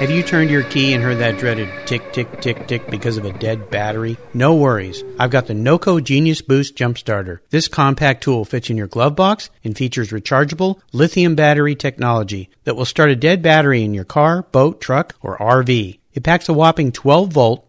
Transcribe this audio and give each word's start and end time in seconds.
Have 0.00 0.10
you 0.10 0.22
turned 0.22 0.48
your 0.48 0.62
key 0.62 0.94
and 0.94 1.04
heard 1.04 1.18
that 1.18 1.36
dreaded 1.36 1.68
tick, 1.86 2.14
tick, 2.14 2.40
tick, 2.40 2.66
tick 2.66 2.88
because 2.88 3.18
of 3.18 3.26
a 3.26 3.34
dead 3.34 3.68
battery? 3.68 4.16
No 4.32 4.54
worries. 4.54 5.04
I've 5.18 5.28
got 5.28 5.46
the 5.46 5.52
NOCO 5.52 6.02
Genius 6.02 6.40
Boost 6.40 6.74
Jump 6.74 6.96
Starter. 6.96 7.42
This 7.50 7.68
compact 7.68 8.22
tool 8.22 8.46
fits 8.46 8.70
in 8.70 8.78
your 8.78 8.86
glove 8.86 9.14
box 9.14 9.50
and 9.62 9.76
features 9.76 10.08
rechargeable 10.08 10.80
lithium 10.94 11.34
battery 11.34 11.74
technology 11.74 12.48
that 12.64 12.76
will 12.76 12.86
start 12.86 13.10
a 13.10 13.14
dead 13.14 13.42
battery 13.42 13.84
in 13.84 13.92
your 13.92 14.06
car, 14.06 14.44
boat, 14.44 14.80
truck, 14.80 15.16
or 15.20 15.36
RV. 15.36 15.98
It 16.14 16.24
packs 16.24 16.48
a 16.48 16.54
whopping 16.54 16.92
12 16.92 17.30
volt, 17.30 17.68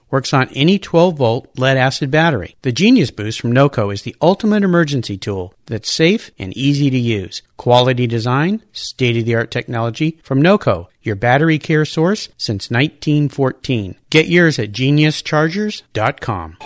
Works 0.11 0.33
on 0.33 0.49
any 0.49 0.77
12 0.77 1.17
volt 1.17 1.47
lead 1.57 1.77
acid 1.77 2.11
battery. 2.11 2.55
The 2.61 2.73
Genius 2.73 3.11
Boost 3.11 3.39
from 3.39 3.53
NOCO 3.53 3.93
is 3.93 4.01
the 4.01 4.15
ultimate 4.21 4.61
emergency 4.61 5.17
tool 5.17 5.53
that's 5.65 5.89
safe 5.89 6.31
and 6.37 6.55
easy 6.55 6.89
to 6.89 6.97
use. 6.97 7.41
Quality 7.55 8.07
design, 8.07 8.61
state 8.73 9.17
of 9.17 9.25
the 9.25 9.35
art 9.35 9.51
technology 9.51 10.19
from 10.21 10.41
NOCO, 10.41 10.89
your 11.01 11.15
battery 11.15 11.57
care 11.57 11.85
source 11.85 12.27
since 12.37 12.69
1914. 12.69 13.95
Get 14.09 14.27
yours 14.27 14.59
at 14.59 14.73
geniuschargers.com. 14.73 16.57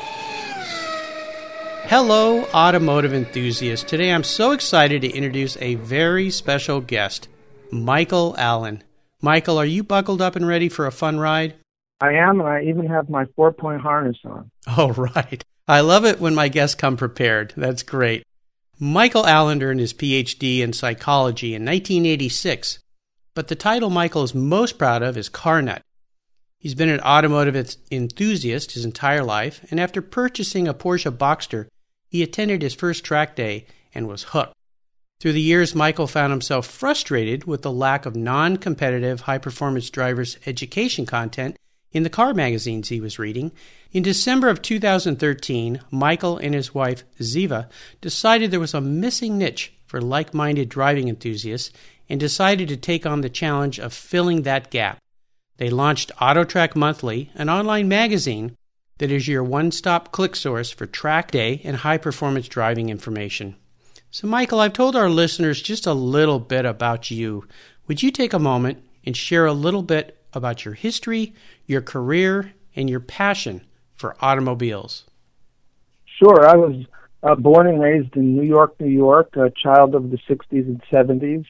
Hello, 1.88 2.46
automotive 2.46 3.14
enthusiasts. 3.14 3.88
Today 3.88 4.12
I'm 4.12 4.24
so 4.24 4.54
excited 4.54 5.04
to 5.04 5.12
introduce 5.12 5.56
a 5.58 5.76
very 5.76 6.32
special 6.32 6.82
guest, 6.82 7.28
Michael 7.72 8.34
Allen. 8.40 8.84
Michael, 9.22 9.60
are 9.60 9.66
you 9.66 9.84
buckled 9.84 10.20
up 10.20 10.36
and 10.36 10.48
ready 10.48 10.68
for 10.68 10.88
a 10.88 10.92
fun 10.92 11.20
ride? 11.20 11.54
I 12.02 12.14
am, 12.14 12.40
and 12.40 12.50
I 12.50 12.64
even 12.64 12.88
have 12.88 13.10
my 13.10 13.26
four 13.36 13.54
point 13.54 13.82
harness 13.82 14.18
on. 14.26 14.52
All 14.78 14.92
right. 14.92 15.44
I 15.68 15.80
love 15.80 16.06
it 16.06 16.20
when 16.20 16.36
my 16.36 16.48
guests 16.48 16.76
come 16.76 16.98
prepared. 16.98 17.54
That's 17.56 17.84
great. 17.84 18.24
Michael 18.78 19.26
Allen 19.26 19.64
earned 19.64 19.80
his 19.80 19.94
PhD 19.94 20.60
in 20.60 20.74
psychology 20.74 21.56
in 21.56 21.64
1986, 21.64 22.80
but 23.34 23.48
the 23.48 23.56
title 23.56 23.90
Michael 23.90 24.24
is 24.24 24.36
most 24.36 24.78
proud 24.78 25.02
of 25.02 25.18
is 25.18 25.30
Car 25.30 25.62
Nut. 25.62 25.82
He's 26.60 26.76
been 26.76 26.90
an 26.90 27.00
automotive 27.00 27.78
enthusiast 27.90 28.74
his 28.74 28.84
entire 28.84 29.24
life, 29.24 29.66
and 29.72 29.80
after 29.80 30.02
purchasing 30.02 30.68
a 30.68 30.74
Porsche 30.74 31.16
Boxster, 31.16 31.68
he 32.10 32.22
attended 32.22 32.62
his 32.62 32.74
first 32.74 33.06
track 33.06 33.36
day 33.36 33.66
and 33.94 34.08
was 34.08 34.24
hooked. 34.24 34.54
Through 35.22 35.34
the 35.34 35.42
years, 35.42 35.74
Michael 35.74 36.08
found 36.08 36.32
himself 36.32 36.68
frustrated 36.68 37.46
with 37.46 37.62
the 37.62 37.72
lack 37.72 38.06
of 38.06 38.16
non 38.16 38.58
competitive 38.58 39.22
high 39.22 39.38
performance 39.38 39.90
drivers' 39.90 40.38
education 40.46 41.06
content 41.06 41.56
in 41.96 42.04
the 42.04 42.10
car 42.10 42.34
magazines 42.34 42.90
he 42.90 43.00
was 43.00 43.18
reading. 43.18 43.54
In 43.94 44.04
December 44.04 44.50
of 44.50 44.62
2013, 44.62 45.80
Michael 45.90 46.38
and 46.38 46.54
his 46.54 46.76
wife, 46.76 47.06
Ziva, 47.22 47.70
decided 48.02 48.52
there 48.52 48.60
was 48.60 48.74
a 48.74 48.82
missing 48.82 49.38
niche 49.38 49.74
for 49.88 50.02
like 50.02 50.34
minded 50.34 50.68
driving 50.68 51.08
enthusiasts 51.08 51.72
and 52.10 52.20
decided 52.20 52.68
to 52.68 52.76
take 52.76 53.06
on 53.06 53.22
the 53.22 53.30
challenge 53.30 53.80
of 53.80 53.94
filling 53.94 54.42
that 54.42 54.70
gap. 54.72 55.00
They 55.56 55.70
launched 55.70 56.12
AutoTrack 56.20 56.76
Monthly, 56.76 57.32
an 57.34 57.50
online 57.50 57.88
magazine 57.88 58.58
that 58.98 59.10
is 59.10 59.30
your 59.30 59.46
one 59.46 59.72
stop 59.72 60.12
click 60.12 60.36
source 60.36 60.72
for 60.72 60.86
track 60.86 61.32
day 61.32 61.62
and 61.64 61.78
high 61.78 61.98
performance 61.98 62.50
driving 62.50 62.90
information. 62.90 63.56
So, 64.12 64.28
Michael, 64.28 64.60
I've 64.60 64.74
told 64.74 64.98
our 64.98 65.10
listeners 65.10 65.62
just 65.62 65.88
a 65.88 65.94
little 65.94 66.40
bit 66.40 66.66
about 66.66 67.10
you. 67.10 67.48
Would 67.88 68.04
you 68.04 68.12
take 68.12 68.34
a 68.34 68.40
moment 68.40 68.84
and 69.06 69.16
share 69.16 69.46
a 69.46 69.54
little 69.54 69.82
bit 69.82 70.25
about 70.36 70.66
your 70.66 70.74
history, 70.74 71.34
your 71.66 71.82
career, 71.82 72.54
and 72.76 72.90
your 72.90 73.00
passion 73.00 73.62
for 73.96 74.16
automobiles? 74.20 75.06
Sure. 76.20 76.48
I 76.48 76.56
was 76.56 76.86
uh, 77.24 77.36
born 77.36 77.68
and 77.68 77.82
raised 77.82 78.16
in 78.16 78.36
New 78.36 78.44
York, 78.44 78.80
New 78.80 78.90
York, 78.92 79.36
a 79.36 79.50
child 79.50 79.96
of 79.96 80.12
the 80.12 80.18
60s 80.30 80.46
and 80.52 80.82
70s, 80.92 81.46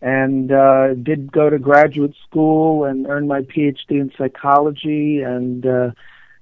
and 0.00 0.52
uh, 0.52 0.94
did 0.94 1.30
go 1.30 1.50
to 1.50 1.58
graduate 1.58 2.14
school 2.26 2.84
and 2.84 3.06
earned 3.06 3.28
my 3.28 3.42
PhD 3.42 3.90
in 3.90 4.10
psychology 4.16 5.20
and 5.20 5.66
uh, 5.66 5.90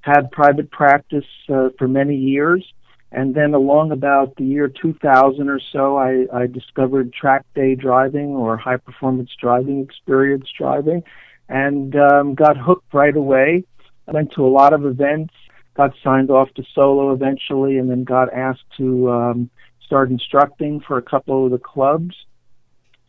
had 0.03 0.31
private 0.31 0.71
practice 0.71 1.25
uh, 1.49 1.71
for 1.79 1.89
many 1.89 2.17
years. 2.17 2.65
And 3.13 3.35
then 3.35 3.55
along 3.55 3.93
about 3.93 4.37
the 4.37 4.45
year 4.45 4.69
2000 4.69 5.49
or 5.49 5.61
so, 5.73 5.97
I, 5.97 6.27
I 6.33 6.47
discovered 6.47 7.13
track 7.13 7.45
day 7.55 7.75
driving 7.75 8.31
or 8.31 8.57
high 8.57 8.77
performance 8.77 9.31
driving, 9.41 9.81
experience 9.81 10.49
driving, 10.57 11.03
and 11.49 11.95
um, 11.97 12.35
got 12.35 12.57
hooked 12.57 12.93
right 12.93 13.17
away. 13.17 13.65
I 14.09 14.13
went 14.13 14.33
to 14.33 14.47
a 14.47 14.49
lot 14.49 14.73
of 14.73 14.85
events, 14.85 15.35
got 15.75 15.93
signed 16.03 16.31
off 16.31 16.53
to 16.55 16.65
solo 16.75 17.13
eventually, 17.13 17.79
and 17.79 17.91
then 17.91 18.05
got 18.05 18.33
asked 18.33 18.65
to 18.79 19.11
um, 19.11 19.51
start 19.85 20.11
instructing 20.11 20.81
for 20.81 20.99
a 20.99 21.03
couple 21.03 21.45
of 21.45 21.53
the 21.53 21.59
clubs. 21.59 22.15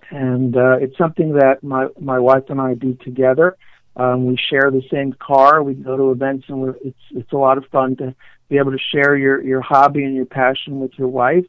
And 0.10 0.56
uh, 0.56 0.78
it's 0.80 0.98
something 0.98 1.34
that 1.34 1.64
my 1.64 1.88
my 2.00 2.20
wife 2.20 2.50
and 2.50 2.62
I 2.62 2.76
do 2.76 2.94
together. 2.94 3.58
Um, 3.98 4.26
we 4.26 4.38
share 4.38 4.70
the 4.72 4.84
same 4.92 5.14
car. 5.14 5.64
We 5.64 5.74
go 5.74 5.98
to 5.98 6.12
events, 6.12 6.46
and 6.48 6.62
we're, 6.62 6.76
it's 6.84 7.00
it's 7.12 7.32
a 7.34 7.38
lot 7.38 7.58
of 7.58 7.66
fun 7.72 7.96
to 7.98 8.16
be 8.48 8.58
able 8.58 8.72
to 8.72 8.80
share 8.92 9.18
your 9.18 9.44
your 9.44 9.62
hobby 9.62 10.04
and 10.04 10.16
your 10.16 10.26
passion 10.26 10.80
with 10.80 10.92
your 10.98 11.10
wife. 11.10 11.46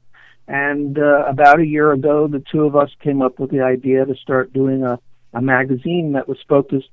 And 0.49 0.99
uh, 0.99 1.26
about 1.26 1.60
a 1.60 1.66
year 1.66 1.93
ago, 1.93 2.26
the 2.26 2.43
two 2.50 2.65
of 2.65 2.75
us 2.75 2.91
came 3.00 3.20
up 3.20 3.38
with 3.38 3.50
the 3.50 3.60
idea 3.60 4.06
to 4.06 4.15
start 4.16 4.53
doing 4.53 4.82
a 4.82 4.99
a 5.38 5.43
magazine 5.43 6.12
that 6.12 6.28
was 6.28 6.38
focused 6.49 6.91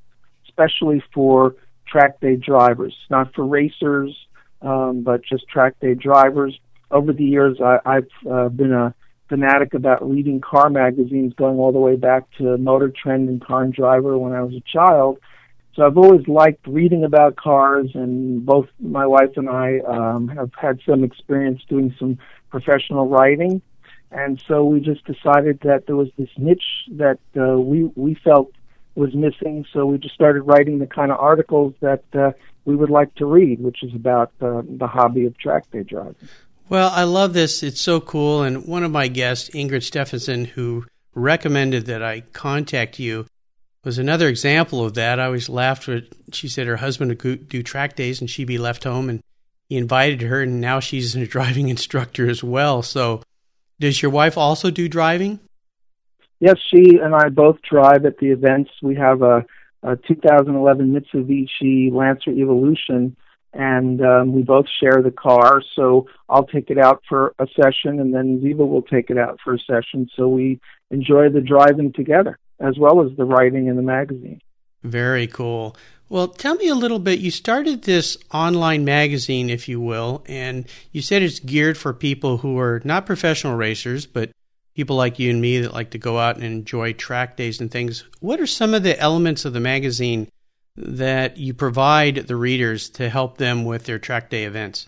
especially 0.48 1.04
for 1.14 1.56
track 1.88 2.20
day 2.22 2.36
drivers, 2.36 2.96
not 3.10 3.34
for 3.34 3.46
racers, 3.46 4.16
um, 4.62 5.02
but 5.04 5.22
just 5.24 5.48
track 5.48 5.74
day 5.82 5.96
drivers. 5.96 6.58
Over 6.92 7.12
the 7.12 7.24
years, 7.24 7.58
I, 7.60 7.80
I've 7.86 8.10
uh, 8.30 8.50
been 8.50 8.72
a 8.72 8.94
fanatic 9.28 9.74
about 9.74 10.08
reading 10.08 10.40
car 10.40 10.70
magazines 10.70 11.34
going 11.34 11.58
all 11.58 11.72
the 11.72 11.80
way 11.80 11.96
back 11.96 12.24
to 12.38 12.58
Motor 12.58 12.92
Trend 12.92 13.28
and 13.28 13.44
Car 13.44 13.64
and 13.64 13.74
Driver 13.74 14.18
when 14.18 14.34
I 14.34 14.44
was 14.44 14.54
a 14.54 14.64
child. 14.72 15.18
So 15.74 15.84
I've 15.84 15.98
always 15.98 16.26
liked 16.28 16.66
reading 16.68 17.04
about 17.04 17.36
cars, 17.36 17.90
and 17.96 18.46
both 18.46 18.68
my 18.80 19.06
wife 19.06 19.32
and 19.36 19.50
I 19.50 19.80
um, 19.80 20.28
have 20.30 20.52
had 20.56 20.80
some 20.88 21.04
experience 21.04 21.62
doing 21.68 21.94
some 22.00 22.18
professional 22.50 23.10
writing. 23.10 23.62
And 24.16 24.42
so 24.48 24.64
we 24.64 24.80
just 24.80 25.04
decided 25.04 25.60
that 25.64 25.88
there 25.88 25.98
was 25.98 26.08
this 26.18 26.30
niche 26.38 26.88
that 26.92 27.20
uh, 27.36 27.60
we 27.60 27.84
we 27.96 28.16
felt 28.16 28.50
was 28.96 29.14
missing. 29.14 29.66
So 29.74 29.86
we 29.86 29.98
just 29.98 30.16
started 30.16 30.44
writing 30.44 30.80
the 30.80 30.88
kind 30.88 31.12
of 31.12 31.20
articles 31.20 31.74
that 31.82 32.04
uh, 32.14 32.32
we 32.64 32.78
would 32.78 32.90
like 32.90 33.14
to 33.16 33.26
read, 33.26 33.60
which 33.60 33.84
is 33.84 33.94
about 33.94 34.32
uh, 34.42 34.62
the 34.66 34.88
hobby 34.88 35.26
of 35.26 35.38
track 35.38 35.70
day 35.70 35.84
driving. 35.84 36.16
Well, 36.70 36.90
I 36.92 37.04
love 37.04 37.34
this. 37.34 37.62
It's 37.62 37.82
so 37.82 38.00
cool. 38.00 38.42
And 38.42 38.66
one 38.66 38.86
of 38.86 38.92
my 38.92 39.10
guests, 39.10 39.50
Ingrid 39.50 39.84
Steffensen, 39.84 40.48
who 40.48 40.86
recommended 41.14 41.86
that 41.88 42.02
I 42.02 42.22
contact 42.22 43.00
you, 43.00 43.28
was 43.84 43.98
another 44.00 44.30
example 44.30 44.84
of 44.84 44.94
that. 44.94 45.20
I 45.20 45.26
always 45.26 45.50
laughed 45.50 45.88
when 45.88 46.08
she 46.32 46.48
said 46.48 46.68
her 46.68 46.78
husband 46.78 47.22
would 47.22 47.50
do 47.50 47.62
track 47.62 47.98
days 47.98 48.22
and 48.22 48.30
she'd 48.30 48.48
be 48.48 48.58
left 48.58 48.86
home, 48.86 49.10
and 49.10 49.22
he 49.68 49.76
invited 49.76 50.22
her, 50.22 50.42
and 50.42 50.62
now 50.62 50.80
she's 50.80 51.18
a 51.18 51.28
driving 51.28 51.68
instructor 51.76 52.30
as 52.30 52.42
well. 52.42 52.82
So 52.82 53.22
does 53.80 54.02
your 54.02 54.12
wife 54.12 54.38
also 54.38 54.72
do 54.72 54.88
driving? 54.88 55.40
Yes, 56.40 56.58
she 56.70 57.00
and 57.02 57.16
I 57.16 57.30
both 57.30 57.62
drive 57.62 58.06
at 58.06 58.18
the 58.18 58.28
events. 58.32 58.72
We 58.82 58.96
have 58.96 59.22
a, 59.22 59.46
a 59.84 59.96
2011 59.96 60.94
Mitsubishi 60.94 61.92
Lancer 61.92 62.32
Evolution, 62.32 63.16
and 63.54 64.02
um, 64.02 64.34
we 64.34 64.44
both 64.44 64.66
share 64.82 65.02
the 65.02 65.12
car. 65.12 65.62
So 65.76 66.08
I'll 66.28 66.46
take 66.46 66.70
it 66.70 66.78
out 66.78 67.04
for 67.08 67.34
a 67.40 67.48
session, 67.56 68.00
and 68.00 68.14
then 68.14 68.42
Ziva 68.44 68.68
will 68.68 68.82
take 68.82 69.10
it 69.10 69.18
out 69.18 69.40
for 69.44 69.54
a 69.54 69.60
session. 69.60 70.10
So 70.16 70.28
we 70.28 70.60
enjoy 70.92 71.30
the 71.30 71.42
driving 71.42 71.94
together 71.94 72.38
as 72.60 72.78
well 72.78 73.06
as 73.06 73.16
the 73.18 73.26
writing 73.26 73.68
in 73.68 73.76
the 73.76 73.82
magazine. 73.82 74.42
Very 74.86 75.26
cool. 75.26 75.76
Well, 76.10 76.28
tell 76.28 76.54
me 76.54 76.68
a 76.68 76.76
little 76.76 77.00
bit. 77.00 77.18
You 77.18 77.32
started 77.32 77.82
this 77.82 78.18
online 78.32 78.86
magazine, 78.86 79.50
if 79.50 79.68
you 79.68 79.82
will, 79.82 80.24
and 80.28 80.66
you 80.92 81.02
said 81.02 81.24
it's 81.24 81.40
geared 81.40 81.76
for 81.76 81.92
people 81.92 82.38
who 82.38 82.60
are 82.60 82.82
not 82.86 83.08
professional 83.08 83.56
racers, 83.56 84.06
but 84.06 84.30
people 84.76 84.96
like 84.96 85.18
you 85.18 85.32
and 85.32 85.42
me 85.42 85.60
that 85.60 85.74
like 85.74 85.90
to 85.90 85.98
go 85.98 86.20
out 86.20 86.36
and 86.36 86.46
enjoy 86.46 86.94
track 86.94 87.36
days 87.36 87.60
and 87.60 87.72
things. 87.72 88.04
What 88.20 88.40
are 88.40 88.46
some 88.46 88.76
of 88.76 88.84
the 88.84 89.00
elements 89.00 89.44
of 89.44 89.54
the 89.54 89.60
magazine 89.60 90.30
that 90.78 91.38
you 91.38 91.56
provide 91.56 92.28
the 92.28 92.36
readers 92.36 92.88
to 92.90 93.10
help 93.10 93.40
them 93.40 93.66
with 93.66 93.86
their 93.86 93.98
track 93.98 94.30
day 94.30 94.44
events? 94.44 94.88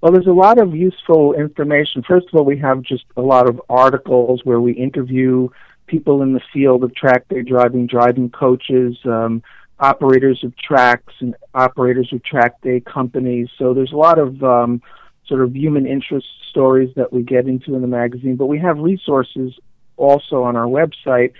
Well, 0.00 0.10
there's 0.10 0.26
a 0.26 0.32
lot 0.32 0.58
of 0.58 0.74
useful 0.74 1.34
information. 1.34 2.02
First 2.02 2.26
of 2.32 2.34
all, 2.34 2.44
we 2.44 2.58
have 2.58 2.82
just 2.82 3.04
a 3.16 3.22
lot 3.22 3.48
of 3.48 3.62
articles 3.68 4.40
where 4.42 4.60
we 4.60 4.72
interview 4.72 5.48
people 5.92 6.22
in 6.22 6.32
the 6.32 6.40
field 6.54 6.82
of 6.82 6.94
track 6.94 7.28
day 7.28 7.42
driving, 7.42 7.86
driving 7.86 8.30
coaches, 8.30 8.96
um, 9.04 9.42
operators 9.78 10.42
of 10.42 10.56
tracks, 10.56 11.12
and 11.20 11.34
operators 11.54 12.08
of 12.14 12.24
track 12.24 12.58
day 12.62 12.80
companies. 12.80 13.48
So 13.58 13.74
there's 13.74 13.92
a 13.92 13.96
lot 13.96 14.18
of 14.18 14.42
um, 14.42 14.80
sort 15.26 15.42
of 15.42 15.54
human 15.54 15.86
interest 15.86 16.26
stories 16.48 16.90
that 16.96 17.12
we 17.12 17.22
get 17.22 17.46
into 17.46 17.74
in 17.74 17.82
the 17.82 17.86
magazine, 17.86 18.36
but 18.36 18.46
we 18.46 18.58
have 18.58 18.78
resources 18.78 19.52
also 19.98 20.42
on 20.42 20.56
our 20.56 20.66
website 20.66 21.32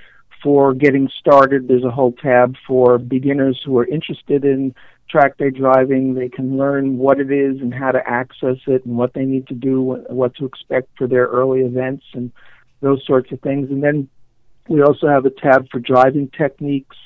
for 0.43 0.75
getting 0.75 1.09
started. 1.19 1.67
There's 1.67 1.85
a 1.85 1.91
whole 1.91 2.13
tab 2.13 2.55
for 2.67 2.99
beginners 2.99 3.59
who 3.65 3.79
are 3.79 3.87
interested 3.87 4.45
in 4.45 4.75
track 5.09 5.39
day 5.39 5.49
driving. 5.49 6.13
They 6.13 6.29
can 6.29 6.59
learn 6.59 6.99
what 6.99 7.21
it 7.21 7.33
is 7.33 7.61
and 7.63 7.73
how 7.73 7.93
to 7.93 8.07
access 8.07 8.59
it 8.67 8.85
and 8.85 8.99
what 8.99 9.15
they 9.15 9.25
need 9.25 9.47
to 9.47 9.55
do, 9.55 10.05
what 10.11 10.35
to 10.37 10.45
expect 10.45 10.89
for 10.99 11.07
their 11.07 11.27
early 11.27 11.61
events 11.61 12.05
and 12.13 12.31
those 12.81 13.03
sorts 13.07 13.33
of 13.33 13.41
things. 13.41 13.71
And 13.71 13.83
then 13.83 14.09
we 14.69 14.83
also 14.83 15.09
have 15.09 15.27
a 15.27 15.31
tab 15.31 15.69
for 15.71 15.81
driving 15.81 16.31
techniques 16.37 16.97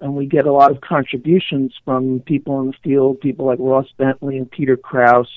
and 0.00 0.14
we 0.14 0.26
get 0.26 0.46
a 0.46 0.52
lot 0.52 0.70
of 0.70 0.80
contributions 0.80 1.74
from 1.84 2.20
people 2.20 2.60
in 2.60 2.68
the 2.68 2.76
field, 2.84 3.20
people 3.20 3.46
like 3.46 3.58
Ross 3.60 3.86
Bentley 3.96 4.36
and 4.36 4.50
Peter 4.50 4.76
Krause 4.76 5.28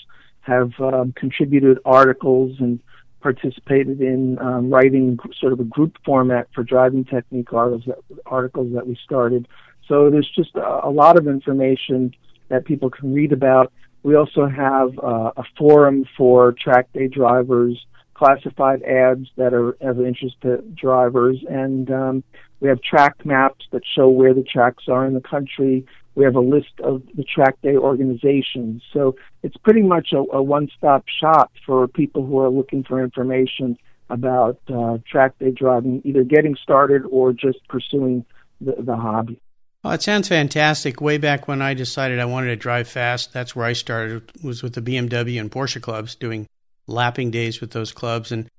have 0.42 0.72
um, 0.80 1.14
contributed 1.14 1.80
articles 1.86 2.56
and 2.60 2.80
participated 3.22 4.02
in 4.02 4.38
um, 4.40 4.72
writing 4.72 5.18
sort 5.40 5.54
of 5.54 5.60
a 5.60 5.64
group 5.64 5.98
format 6.04 6.48
for 6.54 6.64
driving 6.64 7.06
technique 7.06 7.54
articles 7.54 7.84
that, 7.88 7.98
articles 8.26 8.74
that 8.74 8.88
we 8.88 8.98
started. 9.04 9.48
So 9.88 10.10
there's 10.10 10.30
just 10.36 10.56
a, 10.56 10.88
a 10.88 10.90
lot 10.90 11.18
of 11.18 11.28
information 11.28 12.14
that 12.50 12.66
people 12.66 12.90
can 12.90 13.14
read 13.14 13.32
about. 13.32 13.72
We 14.04 14.16
also 14.16 14.48
have 14.48 14.98
uh, 15.00 15.32
a 15.38 15.44
forum 15.58 16.06
for 16.18 16.54
track 16.54 16.92
day 16.94 17.08
drivers, 17.08 17.86
classified 18.22 18.84
ads 18.84 19.30
that 19.36 19.52
are 19.52 19.72
of 19.82 20.00
interest 20.00 20.36
to 20.44 20.58
drivers, 20.76 21.44
and 21.50 21.90
um, 21.90 22.24
we 22.60 22.70
have 22.70 22.80
track 22.84 23.26
maps 23.26 23.66
that 23.72 23.82
show 23.96 24.10
where 24.10 24.36
the 24.36 24.44
tracks 24.44 24.84
are 24.88 25.08
in 25.08 25.16
the 25.16 25.22
country. 25.22 25.86
We 26.14 26.24
have 26.26 26.36
a 26.36 26.42
list 26.42 26.80
of 26.84 27.02
the 27.16 27.24
track 27.24 27.60
day 27.64 27.76
organizations. 27.76 28.84
So 28.94 29.16
it's 29.42 29.58
pretty 29.58 29.82
much 29.82 30.10
a, 30.14 30.24
a 30.36 30.44
one-stop 30.44 31.06
shop 31.20 31.52
for 31.66 31.88
people 31.88 32.24
who 32.24 32.38
are 32.40 32.50
looking 32.50 32.84
for 32.84 33.04
information 33.04 33.76
about 34.10 34.60
uh, 34.72 35.00
track 35.10 35.40
day 35.40 35.50
driving, 35.50 36.02
either 36.04 36.24
getting 36.24 36.56
started 36.62 37.04
or 37.10 37.34
just 37.34 37.68
pursuing 37.70 38.24
the, 38.60 38.76
the 38.78 38.96
hobby. 38.96 39.40
Well, 39.84 39.94
it 39.94 40.04
sounds 40.04 40.28
fantastic. 40.28 41.02
Way 41.02 41.18
back 41.18 41.48
when 41.48 41.64
I 41.64 41.74
decided 41.74 42.20
I 42.20 42.26
wanted 42.26 42.48
to 42.50 42.56
drive 42.56 42.88
fast, 42.88 43.34
that's 43.34 43.56
where 43.56 43.66
I 43.66 43.74
started. 43.74 44.32
Was 44.44 44.62
with 44.62 44.76
the 44.76 44.82
BMW 44.82 45.40
and 45.40 45.50
Porsche 45.50 45.82
clubs, 45.82 46.14
doing 46.14 46.46
lapping 46.92 47.32
days 47.32 47.62
with 47.62 47.72
those 47.72 47.92
clubs. 47.92 48.32
And 48.32 48.50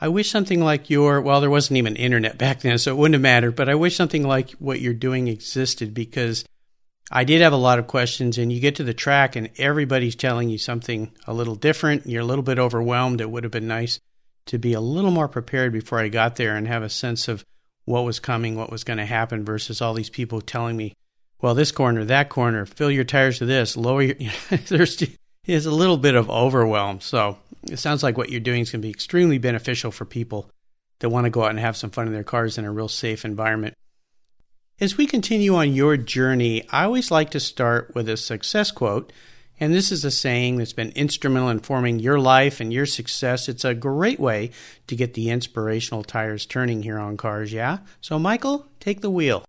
I 0.00 0.08
wish 0.08 0.30
something 0.30 0.60
like 0.60 0.90
your 0.90 1.20
well, 1.20 1.40
there 1.40 1.50
wasn't 1.50 1.78
even 1.78 1.96
internet 1.96 2.38
back 2.38 2.60
then, 2.60 2.78
so 2.78 2.90
it 2.90 2.96
wouldn't 2.96 3.14
have 3.14 3.22
mattered. 3.22 3.56
But 3.56 3.68
I 3.68 3.74
wish 3.74 3.96
something 3.96 4.26
like 4.26 4.50
what 4.52 4.80
you're 4.80 4.94
doing 4.94 5.28
existed 5.28 5.94
because 5.94 6.44
I 7.10 7.24
did 7.24 7.42
have 7.42 7.52
a 7.52 7.56
lot 7.56 7.78
of 7.78 7.86
questions. 7.86 8.38
And 8.38 8.52
you 8.52 8.60
get 8.60 8.76
to 8.76 8.84
the 8.84 8.94
track, 8.94 9.36
and 9.36 9.50
everybody's 9.58 10.16
telling 10.16 10.48
you 10.48 10.58
something 10.58 11.12
a 11.26 11.34
little 11.34 11.54
different. 11.54 12.06
You're 12.06 12.22
a 12.22 12.26
little 12.26 12.42
bit 12.42 12.58
overwhelmed. 12.58 13.20
It 13.20 13.30
would 13.30 13.44
have 13.44 13.52
been 13.52 13.68
nice 13.68 14.00
to 14.46 14.58
be 14.58 14.72
a 14.72 14.80
little 14.80 15.10
more 15.10 15.28
prepared 15.28 15.72
before 15.72 16.00
I 16.00 16.08
got 16.08 16.36
there 16.36 16.56
and 16.56 16.68
have 16.68 16.82
a 16.82 16.90
sense 16.90 17.28
of 17.28 17.44
what 17.84 18.04
was 18.04 18.20
coming, 18.20 18.56
what 18.56 18.70
was 18.70 18.84
going 18.84 18.98
to 18.98 19.06
happen, 19.06 19.44
versus 19.44 19.80
all 19.80 19.94
these 19.94 20.10
people 20.10 20.40
telling 20.40 20.76
me, 20.76 20.94
well, 21.40 21.54
this 21.54 21.72
corner, 21.72 22.04
that 22.04 22.30
corner, 22.30 22.64
fill 22.66 22.90
your 22.90 23.04
tires 23.04 23.38
to 23.38 23.46
this, 23.46 23.76
lower 23.76 24.02
your. 24.02 24.32
there's 24.68 24.96
is 25.46 25.66
a 25.66 25.70
little 25.70 25.96
bit 25.96 26.14
of 26.14 26.30
overwhelm. 26.30 27.00
So 27.00 27.38
it 27.70 27.78
sounds 27.78 28.02
like 28.02 28.16
what 28.16 28.30
you're 28.30 28.40
doing 28.40 28.62
is 28.62 28.70
going 28.70 28.82
to 28.82 28.86
be 28.86 28.90
extremely 28.90 29.38
beneficial 29.38 29.90
for 29.90 30.04
people 30.04 30.50
that 31.00 31.10
want 31.10 31.24
to 31.24 31.30
go 31.30 31.44
out 31.44 31.50
and 31.50 31.58
have 31.58 31.76
some 31.76 31.90
fun 31.90 32.06
in 32.06 32.12
their 32.12 32.24
cars 32.24 32.58
in 32.58 32.64
a 32.64 32.72
real 32.72 32.88
safe 32.88 33.24
environment. 33.24 33.74
As 34.80 34.96
we 34.96 35.06
continue 35.06 35.54
on 35.54 35.72
your 35.72 35.96
journey, 35.96 36.68
I 36.70 36.84
always 36.84 37.10
like 37.10 37.30
to 37.30 37.40
start 37.40 37.94
with 37.94 38.08
a 38.08 38.16
success 38.16 38.70
quote. 38.70 39.12
And 39.60 39.72
this 39.72 39.92
is 39.92 40.04
a 40.04 40.10
saying 40.10 40.56
that's 40.56 40.72
been 40.72 40.90
instrumental 40.90 41.48
in 41.48 41.60
forming 41.60 42.00
your 42.00 42.18
life 42.18 42.60
and 42.60 42.72
your 42.72 42.86
success. 42.86 43.48
It's 43.48 43.64
a 43.64 43.72
great 43.72 44.18
way 44.18 44.50
to 44.88 44.96
get 44.96 45.14
the 45.14 45.30
inspirational 45.30 46.02
tires 46.02 46.44
turning 46.44 46.82
here 46.82 46.98
on 46.98 47.16
cars, 47.16 47.52
yeah? 47.52 47.78
So, 48.00 48.18
Michael, 48.18 48.66
take 48.80 49.00
the 49.00 49.10
wheel. 49.10 49.44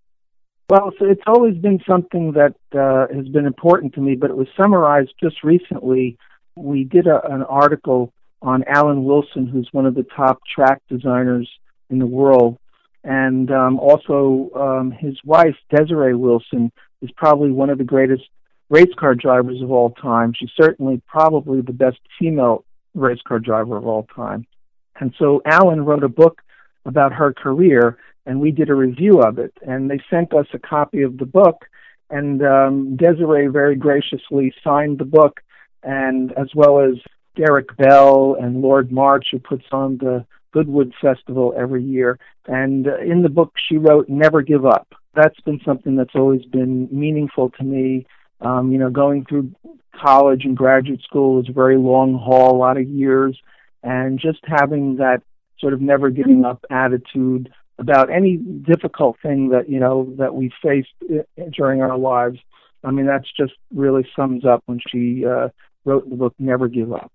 Well, 0.68 0.92
so 0.98 1.06
it's 1.06 1.22
always 1.28 1.56
been 1.56 1.80
something 1.88 2.34
that 2.34 2.56
uh, 2.78 3.14
has 3.14 3.28
been 3.28 3.46
important 3.46 3.94
to 3.96 4.02
me, 4.02 4.16
but 4.16 4.32
it 4.32 4.38
was 4.38 4.48
summarized 4.60 5.14
just 5.22 5.44
recently. 5.44 6.18
We 6.56 6.84
did 6.84 7.06
a, 7.06 7.24
an 7.32 7.44
article 7.44 8.12
on 8.42 8.64
Alan 8.68 9.04
Wilson, 9.04 9.46
who's 9.48 9.70
one 9.72 9.86
of 9.86 9.94
the 9.94 10.06
top 10.16 10.40
track 10.54 10.82
designers 10.90 11.50
in 11.90 12.00
the 12.00 12.08
world, 12.08 12.58
and 13.04 13.52
um, 13.52 13.80
also 13.80 14.50
um, 14.56 14.92
his 14.92 15.16
wife 15.24 15.56
Desiree 15.70 16.16
Wilson 16.16 16.72
is 17.02 17.12
probably 17.16 17.52
one 17.52 17.70
of 17.70 17.78
the 17.78 17.84
greatest 17.84 18.24
race 18.70 18.94
car 18.98 19.14
drivers 19.14 19.62
of 19.62 19.72
all 19.72 19.92
time. 19.92 20.34
She's 20.34 20.50
certainly 20.60 21.02
probably 21.08 21.62
the 21.62 21.74
best 21.74 22.00
female 22.20 22.66
race 22.96 23.22
car 23.28 23.40
driver 23.40 23.78
of 23.78 23.86
all 23.86 24.08
time. 24.16 24.48
And 25.00 25.14
so 25.20 25.42
Alan 25.46 25.86
wrote 25.86 26.04
a 26.04 26.10
book 26.10 26.42
about 26.86 27.14
her 27.14 27.34
career, 27.34 27.98
and 28.26 28.40
we 28.40 28.52
did 28.52 28.70
a 28.70 28.76
review 28.76 29.22
of 29.22 29.40
it. 29.40 29.54
And 29.62 29.90
they 29.90 30.00
sent 30.10 30.34
us 30.34 30.48
a 30.54 30.60
copy 30.60 31.02
of 31.02 31.18
the 31.18 31.26
book, 31.26 31.66
and 32.10 32.44
um, 32.44 32.96
Desiree 32.96 33.48
very 33.48 33.76
graciously 33.76 34.54
signed 34.64 35.00
the 35.00 35.06
book, 35.06 35.42
and 35.84 36.32
as 36.34 36.50
well 36.56 36.80
as 36.80 36.96
Derek 37.36 37.76
Bell 37.78 38.36
and 38.40 38.62
Lord 38.62 38.92
March, 38.92 39.28
who 39.32 39.40
puts 39.40 39.66
on 39.72 39.98
the 39.98 40.26
Goodwood 40.52 40.94
Festival 41.02 41.54
every 41.58 41.84
year. 41.84 42.18
And 42.48 42.88
uh, 42.88 42.98
in 43.00 43.22
the 43.22 43.30
book, 43.30 43.54
she 43.68 43.78
wrote, 43.78 44.08
Never 44.08 44.42
Give 44.42 44.66
Up. 44.66 44.88
That's 45.14 45.40
been 45.42 45.60
something 45.66 45.96
that's 45.96 46.16
always 46.16 46.46
been 46.46 46.88
meaningful 46.92 47.50
to 47.52 47.64
me. 47.64 48.06
Um, 48.42 48.72
you 48.72 48.78
know, 48.78 48.90
going 48.90 49.26
through 49.26 49.52
college 49.94 50.46
and 50.46 50.58
graduate 50.58 51.02
school 51.02 51.36
was 51.36 51.50
a 51.50 51.54
very 51.54 51.78
long 51.78 52.14
haul, 52.18 52.56
a 52.56 52.58
lot 52.58 52.78
of 52.78 52.88
years, 52.88 53.38
and 53.84 54.20
just 54.20 54.40
having 54.44 54.98
that 54.98 55.22
sort 55.60 55.74
of 55.74 55.82
never 55.82 56.10
giving 56.10 56.44
up 56.44 56.66
attitude 56.70 57.52
about 57.78 58.10
any 58.10 58.38
difficult 58.38 59.18
thing 59.22 59.50
that 59.50 59.70
you 59.70 59.80
know 59.80 60.14
that 60.18 60.34
we 60.34 60.52
faced 60.62 60.94
during 61.52 61.82
our 61.82 61.98
lives. 61.98 62.40
I 62.84 62.92
mean, 62.92 63.06
that's 63.08 63.32
just 63.36 63.54
really 63.74 64.08
sums 64.16 64.46
up 64.46 64.64
when 64.66 64.80
she 64.92 65.26
uh, 65.26 65.50
wrote 65.84 66.10
the 66.10 66.16
book 66.16 66.34
"Never 66.40 66.68
Give 66.68 66.94
Up." 66.94 67.12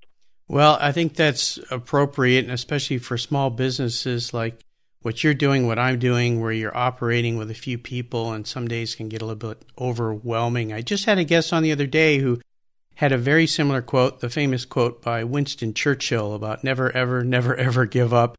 Well, 0.49 0.79
I 0.81 0.90
think 0.93 1.14
that's 1.14 1.59
appropriate, 1.71 2.45
and 2.45 2.52
especially 2.52 2.99
for 2.99 3.17
small 3.17 3.50
businesses 3.50 4.35
like 4.35 4.64
what 5.02 5.25
you're 5.25 5.33
doing, 5.35 5.67
what 5.67 5.79
I'm 5.79 5.99
doing, 5.99 6.40
where 6.40 6.52
you're 6.52 6.76
operating 6.76 7.37
with 7.37 7.50
a 7.50 7.55
few 7.55 7.79
people, 7.79 8.33
and 8.33 8.47
some 8.47 8.69
days 8.69 8.95
can 8.95 9.09
get 9.09 9.23
a 9.23 9.26
little 9.26 9.55
bit 9.55 9.64
overwhelming. 9.79 10.73
I 10.73 10.83
just 10.83 11.07
had 11.07 11.19
a 11.19 11.25
guest 11.25 11.52
on 11.52 11.62
the 11.62 11.73
other 11.73 11.87
day 11.87 12.19
who 12.19 12.40
had 12.97 13.12
a 13.12 13.19
very 13.19 13.47
similar 13.47 13.81
quote, 13.81 14.21
the 14.21 14.29
famous 14.29 14.67
quote 14.67 15.00
by 15.00 15.25
Winston 15.25 15.73
Churchill 15.73 16.35
about 16.35 16.62
never, 16.62 16.95
ever, 16.95 17.25
never, 17.25 17.57
ever 17.57 17.87
give 17.87 18.12
up. 18.12 18.37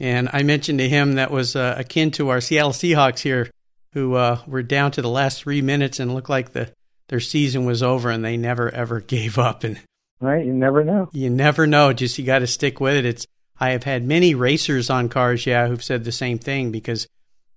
And 0.00 0.28
I 0.32 0.42
mentioned 0.42 0.80
to 0.80 0.88
him 0.88 1.14
that 1.14 1.30
was 1.30 1.54
uh, 1.54 1.76
akin 1.78 2.10
to 2.12 2.30
our 2.30 2.40
Seattle 2.40 2.72
Seahawks 2.72 3.20
here, 3.20 3.50
who 3.92 4.14
uh, 4.14 4.40
were 4.46 4.62
down 4.62 4.90
to 4.92 5.02
the 5.02 5.08
last 5.08 5.42
three 5.42 5.62
minutes 5.62 6.00
and 6.00 6.14
looked 6.14 6.30
like 6.30 6.52
the 6.52 6.70
their 7.08 7.20
season 7.20 7.64
was 7.64 7.82
over, 7.82 8.10
and 8.10 8.24
they 8.24 8.36
never 8.36 8.70
ever 8.70 9.00
gave 9.06 9.38
up. 9.38 9.64
And 9.64 9.80
Right, 10.20 10.46
you 10.46 10.54
never 10.54 10.84
know. 10.84 11.08
You 11.12 11.30
never 11.30 11.66
know. 11.66 11.92
Just 11.92 12.18
you 12.18 12.24
got 12.24 12.38
to 12.38 12.46
stick 12.46 12.80
with 12.80 12.96
it. 12.96 13.04
It's 13.04 13.26
I 13.58 13.70
have 13.70 13.84
had 13.84 14.04
many 14.04 14.34
racers 14.34 14.90
on 14.90 15.08
cars, 15.08 15.46
yeah, 15.46 15.68
who've 15.68 15.84
said 15.84 16.04
the 16.04 16.12
same 16.12 16.38
thing 16.38 16.70
because 16.70 17.06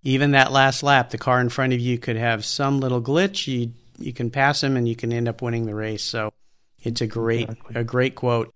even 0.03 0.31
that 0.31 0.51
last 0.51 0.83
lap, 0.83 1.09
the 1.09 1.17
car 1.17 1.39
in 1.41 1.49
front 1.49 1.73
of 1.73 1.79
you 1.79 1.97
could 1.97 2.17
have 2.17 2.45
some 2.45 2.79
little 2.79 3.01
glitch. 3.01 3.47
You 3.47 3.73
you 3.97 4.13
can 4.13 4.29
pass 4.29 4.61
them 4.61 4.77
and 4.77 4.87
you 4.87 4.95
can 4.95 5.11
end 5.11 5.27
up 5.27 5.41
winning 5.41 5.65
the 5.65 5.75
race. 5.75 6.03
So 6.03 6.33
it's 6.83 7.01
a 7.01 7.07
great 7.07 7.49
exactly. 7.49 7.75
a 7.81 7.83
great 7.83 8.15
quote. 8.15 8.53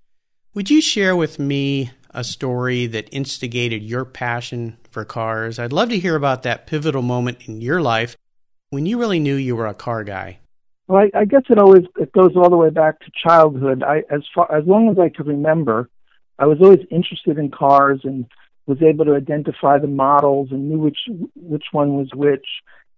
Would 0.53 0.69
you 0.69 0.81
share 0.81 1.15
with 1.15 1.39
me 1.39 1.91
a 2.13 2.23
story 2.23 2.87
that 2.87 3.09
instigated 3.11 3.83
your 3.83 4.05
passion 4.05 4.77
for 4.89 5.05
cars? 5.05 5.59
I'd 5.59 5.73
love 5.73 5.89
to 5.89 5.99
hear 5.99 6.15
about 6.15 6.43
that 6.43 6.67
pivotal 6.67 7.01
moment 7.01 7.47
in 7.47 7.61
your 7.61 7.81
life 7.81 8.15
when 8.69 8.85
you 8.85 8.99
really 8.99 9.19
knew 9.19 9.35
you 9.35 9.55
were 9.55 9.67
a 9.67 9.73
car 9.73 10.03
guy. 10.03 10.39
Well, 10.87 11.03
I, 11.13 11.19
I 11.19 11.25
guess 11.25 11.43
it 11.49 11.57
always 11.57 11.83
it 11.97 12.11
goes 12.11 12.35
all 12.35 12.49
the 12.49 12.57
way 12.57 12.69
back 12.69 12.99
to 12.99 13.11
childhood. 13.23 13.83
I 13.83 14.03
as 14.09 14.23
far 14.33 14.53
as 14.53 14.65
long 14.65 14.89
as 14.89 14.99
I 14.99 15.09
could 15.09 15.27
remember, 15.27 15.89
I 16.37 16.45
was 16.45 16.57
always 16.61 16.85
interested 16.89 17.37
in 17.37 17.51
cars 17.51 18.01
and 18.03 18.25
was 18.65 18.81
able 18.81 19.05
to 19.05 19.15
identify 19.15 19.77
the 19.77 19.87
models 19.87 20.49
and 20.51 20.69
knew 20.69 20.79
which 20.79 20.99
which 21.35 21.65
one 21.71 21.95
was 21.95 22.09
which. 22.13 22.45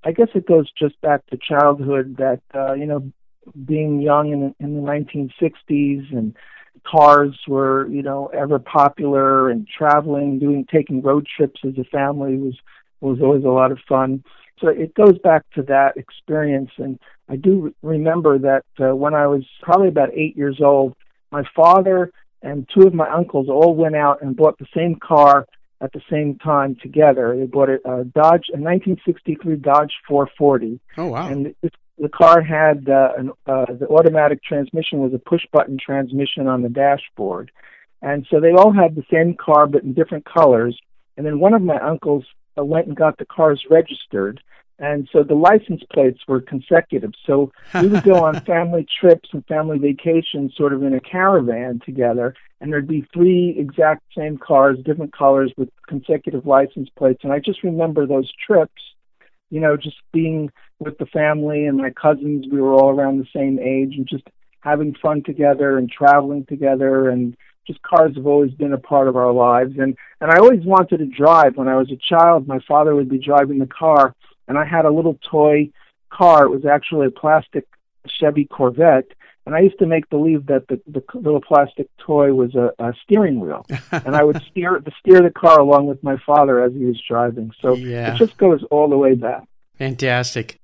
I 0.04 0.12
guess 0.12 0.30
it 0.36 0.48
goes 0.48 0.70
just 0.78 1.00
back 1.02 1.26
to 1.28 1.38
childhood 1.38 2.18
that 2.18 2.42
uh, 2.54 2.74
you 2.74 2.86
know 2.86 3.12
being 3.66 4.02
young 4.02 4.32
in, 4.32 4.56
in 4.60 4.76
the 4.76 4.82
1960s 4.82 6.16
and 6.16 6.36
cars 6.86 7.38
were 7.48 7.88
you 7.88 8.02
know 8.02 8.28
ever 8.28 8.60
popular 8.60 9.50
and 9.50 9.68
traveling 9.68 10.40
doing 10.40 10.66
taking 10.72 11.02
road 11.02 11.28
trips 11.38 11.62
as 11.66 11.78
a 11.78 11.84
family 11.86 12.38
was 12.38 12.58
was 13.02 13.20
always 13.22 13.44
a 13.44 13.50
lot 13.50 13.72
of 13.72 13.80
fun 13.88 14.24
so 14.60 14.68
it 14.68 14.94
goes 14.94 15.18
back 15.20 15.44
to 15.54 15.62
that 15.62 15.96
experience 15.98 16.72
and 16.78 17.00
i 17.30 17.36
do 17.36 17.74
remember 17.82 18.38
that 18.38 18.66
uh, 18.80 18.96
when 18.96 19.14
i 19.14 19.28
was 19.28 19.44
probably 19.62 19.88
about 19.88 20.10
8 20.14 20.36
years 20.36 20.60
old 20.62 20.96
my 21.32 21.44
father 21.56 22.12
and 22.42 22.68
two 22.74 22.86
of 22.86 22.94
my 22.94 23.10
uncles 23.10 23.48
all 23.50 23.76
went 23.76 23.96
out 23.96 24.22
and 24.22 24.36
bought 24.36 24.60
the 24.60 24.68
same 24.76 24.96
car 24.96 25.48
at 25.84 25.92
the 25.92 26.02
same 26.10 26.38
time 26.38 26.76
together. 26.82 27.36
They 27.38 27.46
bought 27.46 27.70
a, 27.70 27.76
a 27.86 28.04
Dodge, 28.06 28.48
a 28.54 28.58
1963 28.58 29.58
Dodge 29.58 29.94
440. 30.08 30.80
Oh 30.98 31.08
wow! 31.08 31.28
And 31.28 31.48
it, 31.62 31.74
the 31.98 32.10
car 32.10 32.42
had 32.42 32.90
uh, 32.90 33.10
an, 33.18 33.32
uh, 33.46 33.66
the 33.66 33.88
automatic 33.88 34.44
transmission 34.44 35.00
was 35.00 35.14
a 35.14 35.20
push 35.20 35.46
button 35.52 35.78
transmission 35.78 36.48
on 36.48 36.62
the 36.62 36.70
dashboard, 36.70 37.52
and 38.02 38.26
so 38.30 38.40
they 38.40 38.52
all 38.52 38.72
had 38.72 38.96
the 38.96 39.06
same 39.12 39.36
car 39.36 39.68
but 39.68 39.84
in 39.84 39.94
different 39.94 40.26
colors. 40.26 40.78
And 41.16 41.26
then 41.26 41.40
one 41.40 41.54
of 41.54 41.62
my 41.62 41.78
uncles 41.78 42.26
uh, 42.58 42.66
went 42.66 42.88
and 42.88 42.96
got 42.96 43.18
the 43.18 43.26
cars 43.26 43.64
registered, 43.70 44.42
and 44.80 45.08
so 45.14 45.24
the 45.24 45.36
license 45.36 45.82
plates 45.94 46.20
were 46.28 46.42
consecutive. 46.42 47.14
So 47.26 47.52
we 47.82 47.88
would 47.88 48.04
go 48.04 48.24
on 48.24 48.42
family 48.42 48.86
trips 49.00 49.30
and 49.32 49.46
family 49.46 49.78
vacations, 49.78 50.56
sort 50.56 50.74
of 50.74 50.84
in 50.84 50.94
a 50.94 51.00
caravan 51.00 51.80
together, 51.86 52.34
and 52.60 52.72
there'd 52.72 52.88
be 52.88 53.08
three 53.14 53.56
exact 53.58 54.04
same 54.18 54.38
cars, 54.38 54.78
different 54.84 55.16
colors 55.16 55.54
with 55.58 55.70
consecutive 55.88 56.46
license 56.46 56.90
plates. 56.98 57.24
And 57.24 57.32
I 57.32 57.40
just 57.40 57.64
remember 57.64 58.08
those 58.08 58.32
trips, 58.46 58.82
you 59.50 59.60
know, 59.60 59.78
just 59.78 59.98
being 60.12 60.52
with 60.80 60.98
the 60.98 61.06
family 61.06 61.66
and 61.66 61.78
my 61.78 61.92
cousins. 61.92 62.46
We 62.52 62.62
were 62.62 62.74
all 62.74 62.90
around 62.90 63.20
the 63.20 63.28
same 63.34 63.60
age 63.60 63.96
and 63.96 64.08
just 64.08 64.28
having 64.62 64.96
fun 64.96 65.24
together 65.24 65.78
and 65.78 65.92
traveling 65.92 66.46
together 66.46 67.10
and 67.10 67.36
just 67.68 67.82
cars 67.82 68.16
have 68.16 68.28
always 68.28 68.52
been 68.52 68.74
a 68.74 68.78
part 68.78 69.08
of 69.08 69.16
our 69.16 69.32
lives 69.32 69.76
and 69.78 69.96
and 70.20 70.32
I 70.32 70.38
always 70.38 70.66
wanted 70.66 70.98
to 70.98 71.06
drive 71.06 71.56
when 71.56 71.70
I 71.70 71.78
was 71.78 71.90
a 71.92 71.96
child 71.98 72.46
my 72.46 72.60
father 72.68 72.94
would 72.94 73.10
be 73.10 73.18
driving 73.18 73.60
the 73.60 73.68
car 73.68 74.16
and 74.48 74.58
I 74.58 74.66
had 74.66 74.86
a 74.86 74.92
little 74.92 75.18
toy 75.30 75.70
car. 76.10 76.46
It 76.46 76.50
was 76.50 76.66
actually 76.66 77.08
a 77.08 77.12
plastic 77.12 77.66
Chevy 78.08 78.46
Corvette, 78.46 79.08
and 79.46 79.56
I 79.56 79.60
used 79.60 79.80
to 79.80 79.86
make 79.86 80.10
believe 80.10 80.46
that 80.48 80.68
the, 80.68 80.80
the 80.88 81.04
little 81.14 81.42
plastic 81.42 81.88
toy 81.98 82.34
was 82.34 82.56
a, 82.56 82.72
a 82.80 82.94
steering 83.04 83.40
wheel, 83.40 83.66
and 83.92 84.16
I 84.16 84.24
would 84.24 84.42
steer 84.50 84.82
the 84.84 84.92
steer 85.00 85.22
the 85.22 85.32
car 85.32 85.60
along 85.60 85.88
with 85.88 86.04
my 86.04 86.18
father 86.26 86.64
as 86.64 86.74
he 86.74 86.86
was 86.86 87.02
driving. 87.08 87.52
So 87.60 87.76
yeah. 87.76 88.16
it 88.16 88.18
just 88.18 88.38
goes 88.38 88.64
all 88.72 88.88
the 88.88 88.98
way 88.98 89.16
back. 89.16 89.44
Fantastic. 89.78 90.60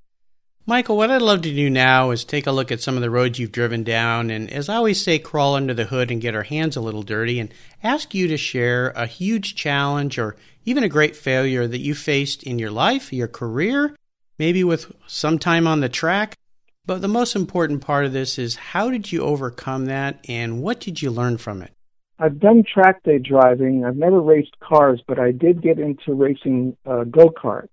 Michael, 0.66 0.98
what 0.98 1.10
I'd 1.10 1.24
love 1.24 1.42
to 1.42 1.54
do 1.54 1.68
now 1.68 2.12
is 2.12 2.24
take 2.24 2.46
a 2.46 2.52
look 2.52 2.72
at 2.72 2.80
some 2.80 2.96
of 2.96 3.02
the 3.02 3.10
roads 3.10 3.40
you've 3.40 3.52
driven 3.52 3.84
down, 3.84 4.30
and 4.30 4.52
as 4.52 4.70
I 4.70 4.76
always 4.76 5.04
say, 5.04 5.18
crawl 5.18 5.56
under 5.56 5.74
the 5.74 5.86
hood 5.86 6.12
and 6.12 6.22
get 6.22 6.36
our 6.36 6.44
hands 6.44 6.78
a 6.78 6.82
little 6.82 7.02
dirty, 7.02 7.40
and 7.40 7.52
ask 7.84 8.14
you 8.14 8.28
to 8.28 8.38
share 8.38 8.90
a 8.92 9.08
huge 9.08 9.56
challenge 9.56 10.20
or 10.20 10.36
even 10.66 10.84
a 10.84 10.90
great 10.90 11.16
failure 11.16 11.66
that 11.68 11.80
you 11.80 11.96
faced 11.96 12.44
in 12.44 12.60
your 12.60 12.70
life, 12.70 13.12
your 13.12 13.28
career, 13.28 13.96
maybe 14.38 14.64
with 14.64 14.94
some 15.08 15.40
time 15.40 15.66
on 15.66 15.80
the 15.80 15.90
track. 15.90 16.38
But 16.86 17.02
the 17.02 17.08
most 17.08 17.36
important 17.36 17.82
part 17.82 18.06
of 18.06 18.14
this 18.14 18.40
is 18.40 18.56
how 18.56 18.90
did 18.90 19.12
you 19.12 19.22
overcome 19.22 19.86
that, 19.86 20.24
and 20.28 20.62
what 20.62 20.80
did 20.80 21.02
you 21.02 21.12
learn 21.12 21.38
from 21.38 21.62
it? 21.62 21.74
I've 22.20 22.40
done 22.40 22.64
track 22.64 23.04
day 23.04 23.18
driving. 23.18 23.86
I've 23.86 23.96
never 23.96 24.20
raced 24.20 24.60
cars, 24.60 25.02
but 25.08 25.20
I 25.20 25.32
did 25.32 25.62
get 25.62 25.80
into 25.80 26.14
racing 26.14 26.76
uh, 26.86 27.06
go 27.06 27.30
karts. 27.30 27.70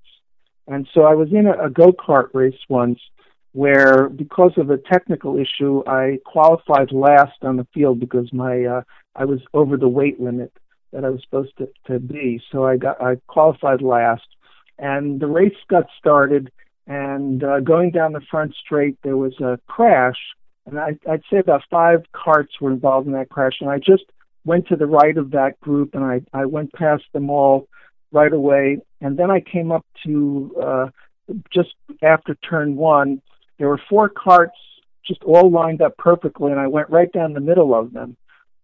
And 0.69 0.89
so 0.95 1.03
I 1.03 1.15
was 1.15 1.33
in 1.33 1.47
a, 1.47 1.67
a 1.67 1.71
go 1.71 1.93
kart 1.93 2.29
race 2.33 2.59
once 2.69 3.01
where, 3.53 4.09
because 4.09 4.53
of 4.57 4.71
a 4.71 4.77
technical 4.77 5.39
issue, 5.39 5.83
I 5.87 6.19
qualified 6.27 6.93
last 6.93 7.43
on 7.43 7.57
the 7.57 7.67
field 7.73 7.99
because 7.99 8.33
my 8.33 8.65
uh, 8.65 8.83
I 9.15 9.25
was 9.25 9.41
over 9.55 9.77
the 9.77 9.89
weight 9.89 10.21
limit 10.21 10.53
that 10.93 11.05
I 11.05 11.11
was 11.11 11.23
supposed 11.23 11.57
to, 11.59 11.69
to 11.87 11.99
be. 11.99 12.41
So 12.53 12.67
I 12.67 12.77
got 12.77 13.01
I 13.01 13.17
qualified 13.27 13.83
last, 13.83 14.27
and 14.79 15.21
the 15.21 15.27
race 15.27 15.57
got 15.69 15.87
started. 15.99 16.53
And 16.87 17.43
uh, 17.43 17.61
going 17.61 17.91
down 17.91 18.13
the 18.13 18.21
front 18.31 18.55
straight, 18.55 18.97
there 19.03 19.17
was 19.17 19.39
a 19.41 19.59
crash, 19.67 20.19
and 20.67 20.79
I, 20.79 20.97
I'd 21.11 21.23
say 21.31 21.39
about 21.39 21.63
five 21.71 22.05
karts 22.15 22.61
were 22.61 22.71
involved 22.71 23.07
in 23.07 23.13
that 23.15 23.29
crash. 23.29 23.55
And 23.61 23.71
I 23.71 23.79
just 23.79 24.05
went 24.45 24.69
to 24.69 24.77
the 24.77 24.87
right 24.87 25.17
of 25.17 25.33
that 25.33 25.61
group, 25.61 25.95
and 25.95 26.05
I 26.05 26.21
I 26.33 26.45
went 26.47 26.73
past 26.73 27.05
them 27.13 27.31
all 27.31 27.69
right 28.13 28.33
away. 28.33 28.79
And 29.01 29.19
then 29.19 29.31
I 29.31 29.41
came 29.41 29.73
up 29.73 29.85
to 30.05 30.55
uh, 30.63 30.87
just 31.53 31.75
after 32.03 32.35
turn 32.37 32.77
one. 32.77 33.21
There 33.59 33.69
were 33.69 33.81
four 33.89 34.09
karts 34.09 34.51
just 35.05 35.23
all 35.25 35.51
lined 35.51 35.83
up 35.83 35.97
perfectly, 35.97 36.51
and 36.51 36.61
I 36.61 36.67
went 36.67 36.91
right 36.91 37.11
down 37.13 37.33
the 37.33 37.41
middle 37.41 37.75
of 37.75 37.93
them. 37.93 38.17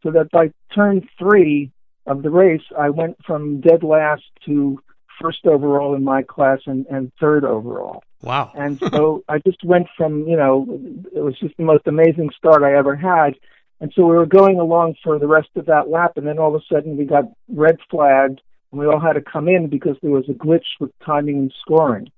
So 0.03 0.11
that 0.13 0.31
by 0.31 0.51
turn 0.75 1.09
three 1.19 1.71
of 2.07 2.23
the 2.23 2.31
race, 2.31 2.63
I 2.77 2.91
went 2.91 3.17
from 3.25 3.61
dead 3.61 3.85
last 3.85 4.25
to 4.47 4.81
first 5.21 5.47
overall 5.47 5.95
in 5.95 6.03
my 6.03 6.23
class 6.23 6.59
and, 6.67 6.87
and 6.87 7.13
third 7.21 7.45
overall. 7.45 8.03
Wow. 8.23 8.53
and 8.55 8.79
so 8.93 9.25
I 9.29 9.39
just 9.39 9.63
went 9.65 9.89
from, 9.97 10.29
you 10.29 10.37
know, 10.37 10.81
it 11.15 11.21
was 11.21 11.39
just 11.39 11.57
the 11.57 11.65
most 11.65 11.87
amazing 11.87 12.31
start 12.37 12.63
I 12.63 12.77
ever 12.77 12.95
had. 12.95 13.35
And 13.81 13.93
so 13.97 14.07
we 14.07 14.15
were 14.15 14.27
going 14.27 14.61
along 14.61 14.95
for 15.03 15.19
the 15.19 15.27
rest 15.27 15.49
of 15.57 15.67
that 15.67 15.91
lap, 15.91 16.13
and 16.17 16.25
then 16.25 16.39
all 16.39 16.55
of 16.55 16.63
a 16.63 16.65
sudden 16.73 16.97
we 16.97 17.05
got 17.05 17.25
red 17.49 17.79
flagged 17.91 18.41
and 18.71 18.81
we 18.81 18.87
all 18.87 19.01
had 19.01 19.13
to 19.13 19.21
come 19.21 19.49
in 19.49 19.69
because 19.69 19.97
there 20.03 20.11
was 20.11 20.29
a 20.29 20.33
glitch 20.33 20.67
with 20.81 20.91
timing 21.05 21.39
and 21.39 21.55
scoring. 21.61 22.11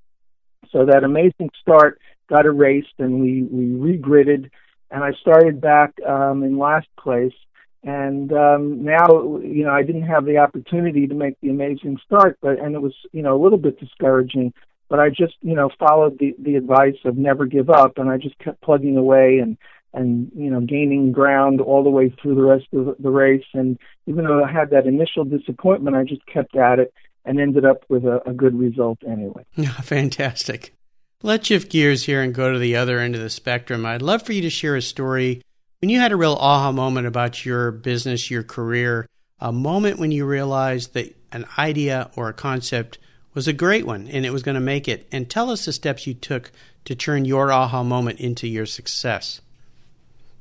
So 0.71 0.87
that 0.87 1.05
amazing 1.05 1.51
start 1.61 2.01
got 2.29 2.47
erased, 2.47 2.95
and 2.99 3.21
we 3.21 3.43
we 3.43 3.67
regridded, 3.67 4.51
and 4.91 5.05
I 5.05 5.13
started 5.21 5.61
back 5.61 5.93
um, 6.07 6.43
in 6.43 6.59
last 6.59 6.89
place. 6.99 7.35
And 7.83 8.33
um, 8.33 8.83
now, 8.83 9.39
you 9.43 9.65
know, 9.65 9.71
I 9.71 9.83
didn't 9.83 10.05
have 10.05 10.25
the 10.25 10.39
opportunity 10.39 11.07
to 11.07 11.15
make 11.15 11.39
the 11.43 11.51
amazing 11.51 11.99
start, 12.05 12.39
but 12.41 12.59
and 12.59 12.75
it 12.75 12.81
was, 12.81 12.95
you 13.13 13.23
know, 13.23 13.37
a 13.37 13.43
little 13.43 13.59
bit 13.59 13.79
discouraging. 13.79 14.55
But 14.89 15.01
I 15.01 15.09
just, 15.09 15.35
you 15.41 15.55
know, 15.55 15.71
followed 15.79 16.19
the 16.19 16.35
the 16.39 16.57
advice 16.57 16.97
of 17.05 17.17
never 17.17 17.47
give 17.47 17.71
up, 17.71 17.99
and 17.99 18.11
I 18.11 18.19
just 18.19 18.39
kept 18.39 18.61
plugging 18.61 18.97
away 18.97 19.39
and 19.39 19.57
and 19.93 20.31
you 20.35 20.51
know 20.51 20.61
gaining 20.61 21.13
ground 21.13 21.61
all 21.61 21.83
the 21.83 21.91
way 21.91 22.15
through 22.21 22.35
the 22.35 22.43
rest 22.43 22.67
of 22.73 22.97
the 22.99 23.11
race. 23.11 23.47
And 23.55 23.79
even 24.07 24.25
though 24.25 24.45
I 24.45 24.51
had 24.51 24.71
that 24.71 24.87
initial 24.87 25.25
disappointment, 25.25 25.97
I 25.97 26.05
just 26.05 26.25
kept 26.27 26.57
at 26.57 26.79
it 26.79 26.93
and 27.25 27.41
ended 27.41 27.65
up 27.65 27.85
with 27.89 28.05
a, 28.05 28.21
a 28.29 28.33
good 28.33 28.59
result 28.59 28.99
anyway. 29.09 29.45
Fantastic. 29.83 30.75
Let's 31.23 31.47
shift 31.47 31.71
gears 31.71 32.05
here 32.05 32.21
and 32.21 32.35
go 32.35 32.53
to 32.53 32.59
the 32.59 32.77
other 32.77 32.99
end 32.99 33.15
of 33.15 33.23
the 33.23 33.31
spectrum. 33.31 33.87
I'd 33.87 34.03
love 34.03 34.23
for 34.23 34.35
you 34.35 34.43
to 34.43 34.51
share 34.51 34.77
a 34.77 34.83
story 34.83 35.41
when 35.81 35.89
you 35.89 36.01
had 36.01 36.13
a 36.13 36.17
real 36.17 36.35
aha 36.35 36.71
moment 36.73 37.07
about 37.07 37.47
your 37.47 37.71
business, 37.71 38.31
your 38.31 38.43
career, 38.43 39.07
a 39.39 39.53
moment 39.53 39.99
when 39.99 40.13
you 40.13 40.27
realized 40.27 40.95
that 40.95 41.17
an 41.33 41.47
idea 41.59 42.11
or 42.17 42.29
a 42.29 42.35
concept 42.35 42.99
was 43.35 43.49
a 43.49 43.53
great 43.53 43.85
one 43.85 44.07
and 44.09 44.25
it 44.25 44.31
was 44.31 44.43
going 44.43 44.55
to 44.55 44.61
make 44.61 44.89
it. 44.89 45.07
And 45.13 45.29
tell 45.29 45.51
us 45.51 45.65
the 45.65 45.73
steps 45.73 46.07
you 46.07 46.15
took 46.15 46.53
to 46.85 46.95
turn 46.95 47.25
your 47.25 47.53
aha 47.53 47.83
moment 47.83 48.21
into 48.21 48.47
your 48.47 48.67
success. 48.67 49.41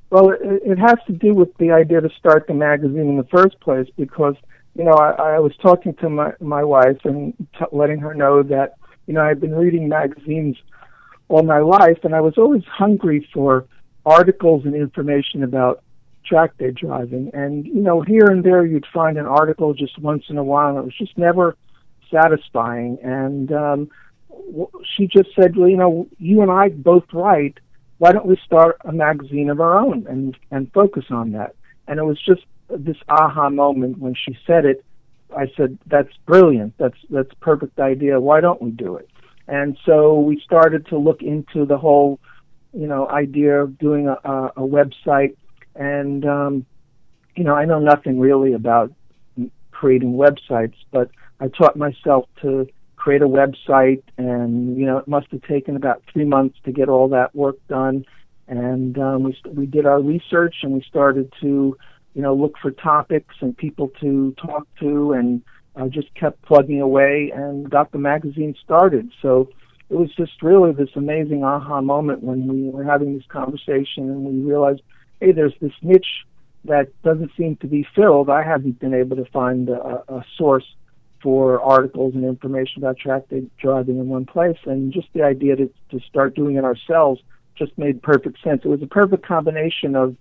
Well, 0.10 0.30
it, 0.30 0.40
it 0.42 0.78
has 0.78 1.00
to 1.08 1.14
do 1.14 1.34
with 1.34 1.58
the 1.58 1.72
idea 1.72 2.02
to 2.02 2.10
start 2.10 2.48
the 2.48 2.54
magazine 2.54 3.10
in 3.10 3.18
the 3.18 3.24
first 3.24 3.60
place 3.60 3.88
because, 3.98 4.36
you 4.76 4.84
know, 4.84 4.94
I, 4.94 5.36
I 5.36 5.40
was 5.40 5.56
talking 5.58 5.96
to 5.96 6.10
my, 6.10 6.34
my 6.40 6.64
wife 6.64 7.00
and 7.04 7.34
t- 7.58 7.66
letting 7.72 8.00
her 8.00 8.14
know 8.14 8.44
that, 8.44 8.76
you 9.08 9.14
know, 9.14 9.22
I've 9.22 9.42
been 9.42 9.56
reading 9.56 9.90
magazines 9.90 10.58
all 11.30 11.42
my 11.42 11.60
life 11.60 11.98
and 12.04 12.14
I 12.14 12.22
was 12.22 12.38
always 12.38 12.64
hungry 12.66 13.28
for 13.34 13.66
articles 14.06 14.66
and 14.66 14.76
information 14.76 15.42
about 15.44 15.82
track 16.26 16.58
day 16.60 16.72
driving. 16.72 17.32
And, 17.34 17.66
you 17.66 17.82
know, 17.82 18.02
here 18.02 18.26
and 18.26 18.44
there 18.44 18.66
you'd 18.66 18.86
find 18.94 19.18
an 19.18 19.26
article 19.26 19.74
just 19.74 19.98
once 19.98 20.26
in 20.30 20.38
a 20.38 20.44
while 20.44 20.70
and 20.70 20.78
it 20.78 20.86
was 20.86 20.98
just 20.98 21.18
never 21.18 21.56
satisfying. 22.14 23.00
And 23.04 23.52
um, 23.52 23.90
she 24.96 25.08
just 25.08 25.30
said, 25.36 25.58
well, 25.58 25.70
you 25.70 25.78
know, 25.78 26.08
you 26.20 26.42
and 26.42 26.52
I 26.52 26.70
both 26.70 27.06
write 27.14 27.58
why 28.04 28.12
don't 28.12 28.26
we 28.26 28.38
start 28.46 28.76
a 28.84 28.92
magazine 28.92 29.50
of 29.50 29.62
our 29.62 29.80
own 29.80 30.06
and 30.10 30.36
and 30.52 30.70
focus 30.74 31.06
on 31.10 31.32
that? 31.32 31.56
And 31.88 32.00
it 32.00 32.04
was 32.04 32.20
just 32.22 32.42
this 32.70 32.98
aha 33.08 33.50
moment 33.50 34.00
when 34.00 34.14
she 34.14 34.38
said 34.46 34.66
it. 34.66 34.84
I 35.34 35.50
said, 35.56 35.78
"That's 35.88 36.14
brilliant. 36.26 36.78
That's 36.78 36.98
that's 37.10 37.34
perfect 37.40 37.80
idea. 37.80 38.20
Why 38.20 38.42
don't 38.42 38.62
we 38.62 38.72
do 38.72 38.98
it?" 38.98 39.10
And 39.48 39.78
so 39.86 40.20
we 40.20 40.38
started 40.42 40.86
to 40.88 40.98
look 40.98 41.22
into 41.22 41.66
the 41.66 41.78
whole, 41.78 42.20
you 42.74 42.88
know, 42.88 43.08
idea 43.08 43.62
of 43.64 43.78
doing 43.78 44.10
a, 44.10 44.18
a, 44.26 44.46
a 44.58 44.68
website. 44.78 45.38
And 45.76 46.26
um, 46.26 46.66
you 47.38 47.46
know, 47.46 47.56
I 47.56 47.64
know 47.64 47.80
nothing 47.80 48.20
really 48.20 48.52
about 48.52 48.92
creating 49.84 50.14
websites, 50.14 50.76
but 50.92 51.12
I 51.42 51.50
taught 51.50 51.76
myself 51.76 52.30
to 52.42 52.66
create 52.96 53.22
a 53.22 53.28
website, 53.28 54.02
and 54.18 54.78
you 54.78 54.86
know 54.86 54.98
it 54.98 55.10
must 55.10 55.28
have 55.32 55.42
taken 55.42 55.76
about 55.76 56.02
three 56.12 56.24
months 56.24 56.58
to 56.64 56.72
get 56.72 56.88
all 56.88 57.10
that 57.10 57.36
work 57.36 57.58
done. 57.68 58.06
And 58.48 58.98
um, 58.98 59.24
we 59.24 59.38
we 59.52 59.66
did 59.66 59.86
our 59.86 60.02
research, 60.02 60.56
and 60.64 60.72
we 60.72 60.82
started 60.88 61.34
to 61.42 61.76
you 62.14 62.22
know 62.22 62.34
look 62.34 62.54
for 62.62 62.72
topics 62.72 63.36
and 63.42 63.58
people 63.58 63.92
to 64.00 64.34
talk 64.38 64.66
to, 64.80 65.12
and 65.12 65.42
uh, 65.76 65.90
just 65.90 66.16
kept 66.16 66.42
plugging 66.44 66.80
away 66.80 67.34
and 67.36 67.70
got 67.70 67.92
the 67.92 67.98
magazine 67.98 68.56
started. 68.64 69.12
So 69.22 69.50
it 69.90 69.96
was 69.96 70.16
just 70.16 70.42
really 70.42 70.72
this 70.72 70.96
amazing 70.96 71.44
aha 71.44 71.82
moment 71.82 72.24
when 72.24 72.48
we 72.48 72.70
were 72.70 72.86
having 72.86 73.18
this 73.18 73.28
conversation 73.28 74.10
and 74.10 74.24
we 74.24 74.50
realized, 74.50 74.82
hey, 75.20 75.34
there's 75.34 75.56
this 75.60 75.74
niche 75.82 76.24
that 76.66 76.90
doesn't 77.04 77.32
seem 77.38 77.58
to 77.58 77.68
be 77.68 77.86
filled. 77.96 78.30
I 78.30 78.44
haven't 78.44 78.80
been 78.80 78.94
able 78.94 79.18
to 79.18 79.26
find 79.26 79.70
a, 79.70 80.04
a 80.08 80.26
source 80.38 80.66
for 81.22 81.62
articles 81.62 82.14
and 82.16 82.26
information 82.26 82.84
about 82.84 82.98
track 82.98 83.30
day 83.30 83.44
driving 83.58 83.98
in 83.98 84.10
one 84.10 84.26
place, 84.26 84.58
and 84.66 84.92
just 84.92 85.08
the 85.14 85.24
idea 85.24 85.56
to 85.56 85.70
to 85.92 86.00
start 86.02 86.36
doing 86.36 86.56
it 86.56 86.64
ourselves 86.64 87.22
just 87.56 87.78
made 87.78 88.02
perfect 88.02 88.42
sense. 88.44 88.62
It 88.66 88.68
was 88.68 88.82
a 88.82 88.88
perfect 88.88 89.26
combination 89.26 89.96
of, 89.96 90.16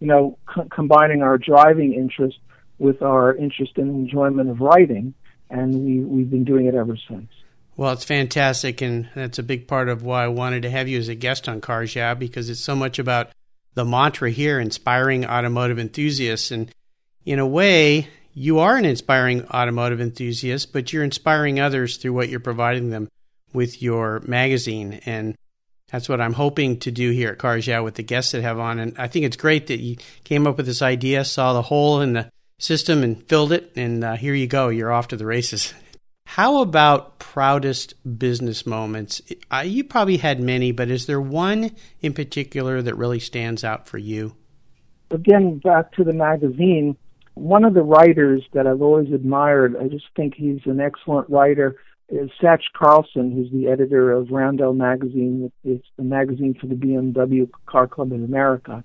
you 0.00 0.06
know, 0.06 0.38
co- 0.46 0.68
combining 0.70 1.22
our 1.22 1.36
driving 1.36 1.94
interest 1.94 2.38
with 2.78 3.02
our 3.02 3.34
interest 3.34 3.72
and 3.76 3.90
enjoyment 3.90 4.50
of 4.50 4.60
writing, 4.60 5.14
and 5.50 5.84
we 5.84 6.00
we've 6.00 6.30
been 6.30 6.44
doing 6.44 6.66
it 6.66 6.74
ever 6.74 6.96
since. 7.08 7.28
Well, 7.76 7.92
it's 7.92 8.04
fantastic, 8.04 8.80
and 8.80 9.10
that's 9.14 9.38
a 9.38 9.42
big 9.42 9.68
part 9.68 9.90
of 9.90 10.02
why 10.02 10.24
I 10.24 10.28
wanted 10.28 10.62
to 10.62 10.70
have 10.70 10.88
you 10.88 10.98
as 10.98 11.08
a 11.08 11.14
guest 11.14 11.48
on 11.48 11.60
Cars 11.60 11.94
Yeah, 11.94 12.14
because 12.14 12.48
it's 12.48 12.60
so 12.60 12.74
much 12.74 12.98
about 12.98 13.30
the 13.76 13.84
mantra 13.84 14.30
here, 14.30 14.58
inspiring 14.58 15.24
automotive 15.24 15.78
enthusiasts. 15.78 16.50
And 16.50 16.72
in 17.24 17.38
a 17.38 17.46
way, 17.46 18.08
you 18.34 18.58
are 18.58 18.76
an 18.76 18.84
inspiring 18.84 19.46
automotive 19.48 20.00
enthusiast, 20.00 20.72
but 20.72 20.92
you're 20.92 21.04
inspiring 21.04 21.60
others 21.60 21.98
through 21.98 22.14
what 22.14 22.28
you're 22.28 22.40
providing 22.40 22.90
them 22.90 23.08
with 23.52 23.82
your 23.82 24.20
magazine. 24.26 25.00
And 25.06 25.36
that's 25.92 26.08
what 26.08 26.20
I'm 26.20 26.32
hoping 26.32 26.78
to 26.80 26.90
do 26.90 27.10
here 27.10 27.30
at 27.30 27.38
Cars 27.38 27.66
Yeah 27.66 27.80
with 27.80 27.94
the 27.94 28.02
guests 28.02 28.32
that 28.32 28.42
have 28.42 28.58
on. 28.58 28.78
And 28.78 28.98
I 28.98 29.08
think 29.08 29.26
it's 29.26 29.36
great 29.36 29.68
that 29.68 29.78
you 29.78 29.96
came 30.24 30.46
up 30.46 30.56
with 30.56 30.66
this 30.66 30.82
idea, 30.82 31.24
saw 31.24 31.52
the 31.52 31.62
hole 31.62 32.00
in 32.00 32.14
the 32.14 32.30
system 32.58 33.02
and 33.02 33.22
filled 33.28 33.52
it, 33.52 33.72
and 33.76 34.02
uh, 34.02 34.16
here 34.16 34.34
you 34.34 34.46
go. 34.46 34.70
You're 34.70 34.92
off 34.92 35.08
to 35.08 35.16
the 35.16 35.26
races. 35.26 35.74
How 36.26 36.60
about 36.60 37.20
proudest 37.20 37.94
business 38.18 38.66
moments? 38.66 39.22
Uh, 39.50 39.62
you 39.64 39.84
probably 39.84 40.16
had 40.16 40.40
many, 40.40 40.72
but 40.72 40.90
is 40.90 41.06
there 41.06 41.20
one 41.20 41.70
in 42.00 42.12
particular 42.12 42.82
that 42.82 42.96
really 42.96 43.20
stands 43.20 43.62
out 43.62 43.86
for 43.86 43.96
you? 43.96 44.34
Again, 45.12 45.58
back 45.60 45.92
to 45.92 46.04
the 46.04 46.12
magazine, 46.12 46.96
one 47.34 47.64
of 47.64 47.74
the 47.74 47.82
writers 47.82 48.42
that 48.54 48.66
I've 48.66 48.82
always 48.82 49.12
admired, 49.12 49.76
I 49.76 49.86
just 49.86 50.06
think 50.16 50.34
he's 50.34 50.60
an 50.64 50.80
excellent 50.80 51.30
writer, 51.30 51.76
is 52.08 52.28
Satch 52.42 52.64
Carlson, 52.74 53.30
who's 53.30 53.50
the 53.52 53.68
editor 53.68 54.10
of 54.10 54.30
Roundel 54.30 54.74
Magazine. 54.74 55.52
It's 55.64 55.86
the 55.96 56.02
magazine 56.02 56.54
for 56.60 56.66
the 56.66 56.74
BMW 56.74 57.48
Car 57.66 57.86
Club 57.86 58.12
in 58.12 58.24
America. 58.24 58.82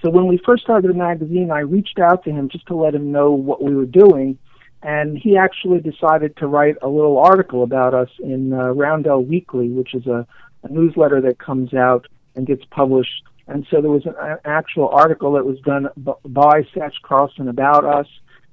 So 0.00 0.10
when 0.10 0.28
we 0.28 0.40
first 0.46 0.62
started 0.62 0.88
the 0.88 0.94
magazine, 0.94 1.50
I 1.50 1.60
reached 1.60 1.98
out 1.98 2.22
to 2.24 2.30
him 2.30 2.48
just 2.48 2.66
to 2.68 2.76
let 2.76 2.94
him 2.94 3.10
know 3.10 3.32
what 3.32 3.62
we 3.62 3.74
were 3.74 3.84
doing 3.84 4.38
and 4.82 5.18
he 5.18 5.36
actually 5.36 5.80
decided 5.80 6.36
to 6.36 6.46
write 6.46 6.76
a 6.82 6.88
little 6.88 7.18
article 7.18 7.62
about 7.62 7.94
us 7.94 8.10
in 8.22 8.52
uh, 8.52 8.70
Roundel 8.70 9.24
Weekly, 9.24 9.68
which 9.68 9.94
is 9.94 10.06
a, 10.06 10.26
a 10.62 10.68
newsletter 10.68 11.20
that 11.22 11.38
comes 11.38 11.74
out 11.74 12.06
and 12.36 12.46
gets 12.46 12.64
published. 12.70 13.22
And 13.48 13.66
so 13.70 13.80
there 13.80 13.90
was 13.90 14.06
an, 14.06 14.14
an 14.20 14.38
actual 14.44 14.88
article 14.88 15.32
that 15.32 15.44
was 15.44 15.58
done 15.60 15.88
b- 15.96 16.12
by 16.24 16.62
Satch 16.74 16.94
Carlson 17.02 17.48
about 17.48 17.84
us, 17.84 18.06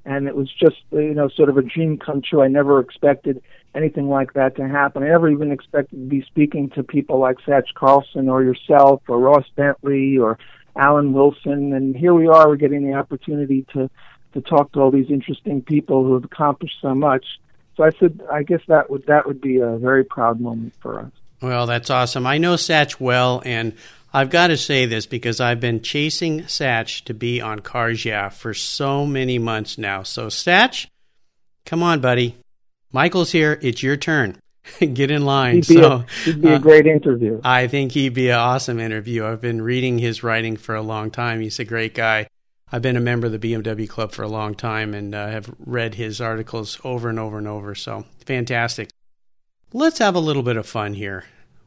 and 0.05 0.27
it 0.27 0.36
was 0.36 0.50
just 0.51 0.77
you 0.91 1.13
know 1.13 1.29
sort 1.29 1.50
of 1.50 1.58
a 1.58 1.62
dream 1.62 1.98
come 1.98 2.22
true. 2.22 2.41
I 2.41 2.48
never 2.48 2.79
expected 2.79 3.44
anything 3.75 4.10
like 4.10 4.34
that 4.34 4.55
to 4.55 4.67
happen. 4.67 5.03
I 5.03 5.08
never 5.08 5.29
even 5.29 5.51
expected 5.51 5.98
to 5.98 6.08
be 6.08 6.24
speaking 6.24 6.70
to 6.72 6.84
people 6.84 7.20
like 7.20 7.38
Satch 7.46 7.74
Carlson 7.75 8.29
or 8.29 8.41
yourself 8.41 9.03
or 9.08 9.20
Ross 9.20 9.46
Bentley 9.55 10.17
or 10.17 10.39
Alan 10.77 11.13
Wilson, 11.13 11.74
and 11.74 11.96
here 11.96 12.13
we 12.13 12.27
are. 12.27 12.48
We're 12.48 12.55
getting 12.55 12.88
the 12.89 12.94
opportunity 12.94 13.65
to 13.74 13.89
to 14.36 14.42
talk 14.42 14.72
to 14.74 14.82
all 14.82 14.92
these 14.92 15.10
interesting 15.10 15.62
people 15.62 16.04
who 16.04 16.13
have 16.13 16.25
accomplished 16.25 16.75
so 16.82 16.94
much. 16.94 17.25
So 17.75 17.84
I 17.84 17.89
said, 18.00 18.22
I 18.32 18.44
guess 18.44 18.62
that 18.68 18.89
would 18.89 19.06
that 19.08 19.25
would 19.25 19.42
be 19.42 19.58
a 19.58 19.77
very 19.77 20.04
proud 20.04 20.39
moment 20.39 20.74
for 20.80 21.00
us. 21.00 21.12
Well, 21.42 21.65
that's 21.65 21.89
awesome. 21.89 22.27
I 22.27 22.38
know 22.38 22.56
Satch 22.56 23.00
well, 23.00 23.42
and 23.46 23.74
I've 24.13 24.30
got 24.30 24.48
to 24.48 24.58
say 24.58 24.86
this 24.86 25.06
because 25.06 25.42
I've 25.42 25.60
been 25.60 25.82
chasing 25.82 26.44
Satch 26.44 27.04
to 27.06 27.13
be 27.13 27.42
on 27.42 27.60
Cars 27.60 28.06
Yeah 28.06 28.30
for 28.30 28.54
so 28.54 29.06
many 29.06 29.39
months 29.39 29.77
now. 29.77 30.04
So 30.04 30.27
Satch, 30.27 30.88
come 31.65 31.84
on, 31.84 32.00
buddy. 32.00 32.38
Michael's 32.94 33.31
here. 33.31 33.60
It's 33.62 33.83
your 33.83 33.98
turn. 33.98 34.38
Get 34.79 35.12
in 35.12 35.25
line. 35.25 35.55
He'd 35.55 35.68
be, 35.68 35.75
so, 35.75 35.92
a, 35.92 36.05
he'd 36.24 36.42
be 36.42 36.48
uh, 36.48 36.55
a 36.55 36.60
great 36.60 36.88
interview. 36.88 37.42
I 37.44 37.68
think 37.68 37.92
he'd 37.92 38.14
be 38.14 38.29
an 38.29 38.40
awesome 38.40 38.79
interview. 38.79 39.25
I've 39.25 39.42
been 39.42 39.62
reading 39.62 40.00
his 40.00 40.24
writing 40.24 40.57
for 40.57 40.75
a 40.75 40.81
long 40.81 41.12
time. 41.12 41.42
He's 41.42 41.60
a 41.60 41.66
great 41.66 41.94
guy. 41.94 42.27
I've 42.75 42.81
been 42.81 42.98
a 42.98 43.00
member 43.00 43.27
of 43.27 43.31
the 43.31 43.53
BMW 43.53 43.88
Club 43.88 44.11
for 44.11 44.24
a 44.24 44.27
long 44.27 44.53
time 44.53 44.94
and 44.94 45.16
uh, 45.16 45.29
have 45.29 45.50
read 45.66 45.96
his 45.96 46.20
articles 46.20 46.77
over 46.83 47.07
and 47.07 47.18
over 47.18 47.38
and 47.38 47.48
over. 47.48 47.74
So 47.74 48.03
fantastic. 48.25 48.90
Let's 49.72 50.00
have 50.00 50.14
a 50.14 50.20
little 50.20 50.44
bit 50.44 50.57
of 50.57 50.68
fun 50.68 50.94
here. 50.94 51.24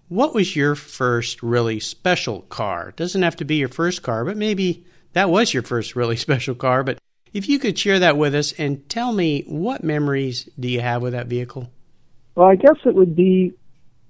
What 0.09 0.35
was 0.35 0.55
your 0.55 0.75
first 0.75 1.43
really 1.43 1.81
special 1.81 2.43
car? 2.43 2.93
Doesn't 2.95 3.23
have 3.23 3.37
to 3.37 3.47
be 3.47 3.55
your 3.55 3.71
first 3.71 4.03
car, 4.03 4.23
but 4.23 4.37
maybe 4.37 4.85
that 5.15 5.31
was 5.31 5.55
your 5.55 5.63
first 5.63 5.97
really 5.97 6.17
special 6.27 6.55
car. 6.55 6.85
But 6.85 6.99
if 7.33 7.49
you 7.49 7.59
could 7.59 7.79
share 7.79 8.01
that 8.01 8.19
with 8.19 8.35
us 8.35 8.53
and 8.59 8.87
tell 8.91 9.15
me 9.15 9.45
what 9.49 9.83
memories 9.83 10.47
do 10.61 10.69
you 10.69 10.83
have 10.83 11.01
with 11.01 11.15
that 11.15 11.27
vehicle? 11.27 11.71
Well, 12.35 12.49
I 12.49 12.57
guess 12.57 12.77
it 12.85 12.95
would 12.95 13.17
be 13.17 13.55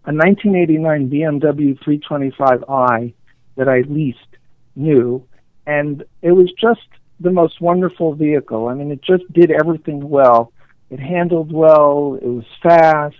a 0.04 0.12
1989 0.12 1.10
BMW 1.10 1.78
325i 1.78 3.14
that 3.54 3.68
I 3.68 3.82
leased 3.82 4.18
new 4.74 5.24
and 5.68 6.02
it 6.22 6.32
was 6.32 6.50
just 6.58 6.88
the 7.20 7.30
most 7.30 7.60
wonderful 7.60 8.14
vehicle. 8.14 8.68
I 8.68 8.74
mean, 8.74 8.90
it 8.90 9.02
just 9.02 9.30
did 9.32 9.50
everything 9.50 10.08
well. 10.08 10.50
It 10.90 10.98
handled 10.98 11.52
well. 11.52 12.18
It 12.20 12.26
was 12.26 12.46
fast. 12.62 13.16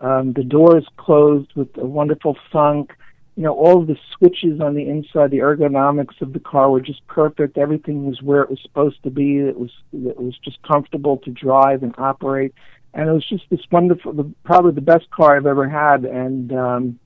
Um, 0.00 0.32
the 0.32 0.42
doors 0.42 0.84
closed 0.96 1.52
with 1.54 1.68
a 1.78 1.86
wonderful 1.86 2.36
thunk. 2.52 2.92
You 3.36 3.44
know, 3.44 3.54
all 3.54 3.84
the 3.84 3.96
switches 4.16 4.60
on 4.60 4.74
the 4.74 4.88
inside, 4.88 5.30
the 5.30 5.38
ergonomics 5.38 6.20
of 6.20 6.32
the 6.32 6.40
car 6.40 6.68
were 6.68 6.80
just 6.80 7.06
perfect. 7.06 7.58
Everything 7.58 8.06
was 8.06 8.20
where 8.20 8.42
it 8.42 8.50
was 8.50 8.60
supposed 8.62 9.00
to 9.04 9.10
be. 9.10 9.38
It 9.38 9.58
was 9.58 9.70
it 9.92 10.20
was 10.20 10.36
just 10.44 10.60
comfortable 10.62 11.18
to 11.18 11.30
drive 11.30 11.84
and 11.84 11.94
operate, 11.96 12.54
and 12.92 13.08
it 13.08 13.12
was 13.12 13.26
just 13.28 13.44
this 13.50 13.60
wonderful, 13.70 14.12
the, 14.12 14.28
probably 14.44 14.72
the 14.72 14.80
best 14.80 15.08
car 15.10 15.36
I've 15.36 15.46
ever 15.46 15.68
had, 15.68 16.04
and 16.04 16.52
um, 16.52 16.98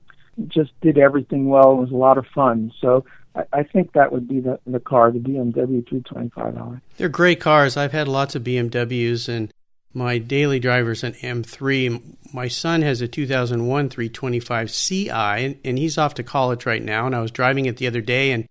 just 0.47 0.71
did 0.81 0.97
everything 0.97 1.49
well. 1.49 1.73
It 1.73 1.81
was 1.81 1.91
a 1.91 1.95
lot 1.95 2.17
of 2.17 2.25
fun. 2.33 2.71
So 2.81 3.05
I, 3.35 3.43
I 3.53 3.63
think 3.63 3.93
that 3.93 4.11
would 4.11 4.27
be 4.27 4.39
the, 4.39 4.59
the 4.65 4.79
car, 4.79 5.11
the 5.11 5.19
BMW 5.19 5.83
325i. 5.87 6.81
They're 6.97 7.09
great 7.09 7.39
cars. 7.39 7.77
I've 7.77 7.91
had 7.91 8.07
lots 8.07 8.35
of 8.35 8.43
BMWs, 8.43 9.29
and 9.29 9.53
my 9.93 10.17
daily 10.17 10.59
driver's 10.59 11.03
an 11.03 11.13
M3. 11.13 12.33
My 12.33 12.47
son 12.47 12.81
has 12.81 13.01
a 13.01 13.07
2001 13.07 13.89
325 13.89 14.71
Ci, 14.71 15.09
and, 15.09 15.57
and 15.63 15.77
he's 15.77 15.97
off 15.97 16.13
to 16.15 16.23
college 16.23 16.65
right 16.65 16.83
now. 16.83 17.05
And 17.05 17.15
I 17.15 17.21
was 17.21 17.31
driving 17.31 17.65
it 17.65 17.77
the 17.77 17.87
other 17.87 18.01
day 18.01 18.31
and 18.31 18.47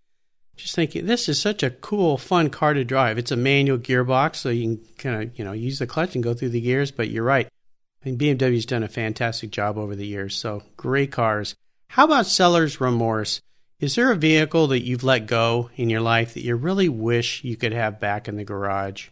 just 0.57 0.75
thinking, 0.75 1.07
this 1.07 1.29
is 1.29 1.41
such 1.41 1.63
a 1.63 1.71
cool, 1.71 2.19
fun 2.19 2.51
car 2.51 2.75
to 2.75 2.85
drive. 2.85 3.17
It's 3.17 3.31
a 3.31 3.37
manual 3.37 3.79
gearbox, 3.79 4.37
so 4.37 4.49
you 4.49 4.77
can 4.77 4.85
kind 4.99 5.23
of 5.23 5.39
you 5.39 5.45
know 5.45 5.53
use 5.53 5.79
the 5.79 5.87
clutch 5.87 6.15
and 6.15 6.25
go 6.25 6.35
through 6.35 6.51
the 6.51 6.61
gears. 6.61 6.91
But 6.91 7.11
you're 7.11 7.25
right. 7.25 7.47
I 7.47 8.05
think 8.05 8.21
BMW's 8.21 8.67
done 8.67 8.83
a 8.83 8.89
fantastic 8.89 9.51
job 9.51 9.79
over 9.79 9.97
the 9.97 10.07
years. 10.07 10.37
So 10.37 10.63
great 10.77 11.13
cars. 11.13 11.55
How 11.89 12.05
about 12.05 12.27
seller's 12.27 12.81
remorse? 12.81 13.41
Is 13.81 13.95
there 13.95 14.11
a 14.11 14.17
vehicle 14.17 14.67
that 14.69 14.85
you've 14.85 15.05
let 15.05 15.29
go 15.29 15.71
in 15.77 15.89
your 15.89 16.01
life 16.01 16.35
that 16.35 16.43
you 16.43 16.57
really 16.57 16.89
wish 16.89 17.45
you 17.45 17.57
could 17.57 17.73
have 17.73 18.01
back 18.01 18.27
in 18.27 18.37
the 18.37 18.43
garage? 18.43 19.11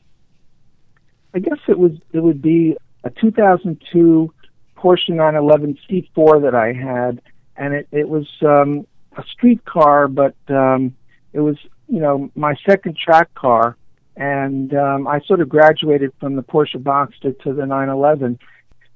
I 1.32 1.38
guess 1.38 1.58
it 1.68 1.78
was 1.78 1.92
it 2.12 2.18
would 2.18 2.42
be 2.42 2.76
a 3.04 3.10
2002 3.10 4.34
Porsche 4.76 5.10
911 5.10 5.78
C4 5.88 6.42
that 6.42 6.56
I 6.56 6.72
had, 6.72 7.22
and 7.56 7.74
it 7.74 7.86
it 7.92 8.08
was 8.08 8.26
um, 8.42 8.88
a 9.16 9.22
street 9.30 9.64
car, 9.64 10.08
but 10.08 10.34
um, 10.48 10.96
it 11.32 11.38
was 11.38 11.56
you 11.86 12.00
know 12.00 12.28
my 12.34 12.56
second 12.68 12.96
track 12.96 13.32
car, 13.34 13.76
and 14.16 14.74
um, 14.74 15.06
I 15.06 15.20
sort 15.28 15.40
of 15.40 15.48
graduated 15.48 16.12
from 16.18 16.34
the 16.34 16.42
Porsche 16.42 16.82
Boxster 16.82 17.38
to 17.44 17.52
the 17.52 17.66
911. 17.66 18.40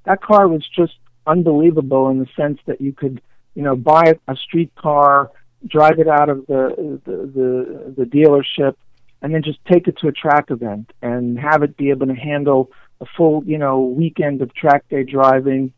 That 0.02 0.20
car 0.20 0.48
was 0.48 0.66
just 0.74 0.94
unbelievable 1.28 2.08
in 2.08 2.18
the 2.18 2.26
sense 2.36 2.58
that 2.66 2.80
you 2.80 2.92
could 2.92 3.22
you 3.54 3.62
know 3.62 3.76
buy 3.76 4.18
a 4.26 4.34
street 4.34 4.74
car 4.74 5.30
drive 5.66 5.98
it 5.98 6.08
out 6.08 6.28
of 6.28 6.46
the, 6.46 7.00
the 7.04 7.16
the 7.16 7.94
the 7.98 8.04
dealership, 8.04 8.74
and 9.22 9.34
then 9.34 9.42
just 9.42 9.58
take 9.70 9.88
it 9.88 9.98
to 9.98 10.08
a 10.08 10.12
track 10.12 10.50
event 10.50 10.92
and 11.02 11.38
have 11.38 11.62
it 11.62 11.76
be 11.76 11.90
able 11.90 12.06
to 12.06 12.14
handle 12.14 12.70
a 13.00 13.06
full 13.16 13.42
you 13.44 13.58
know 13.58 13.80
weekend 13.80 14.42
of 14.42 14.54
track 14.54 14.88
day 14.88 15.04
driving. 15.04 15.72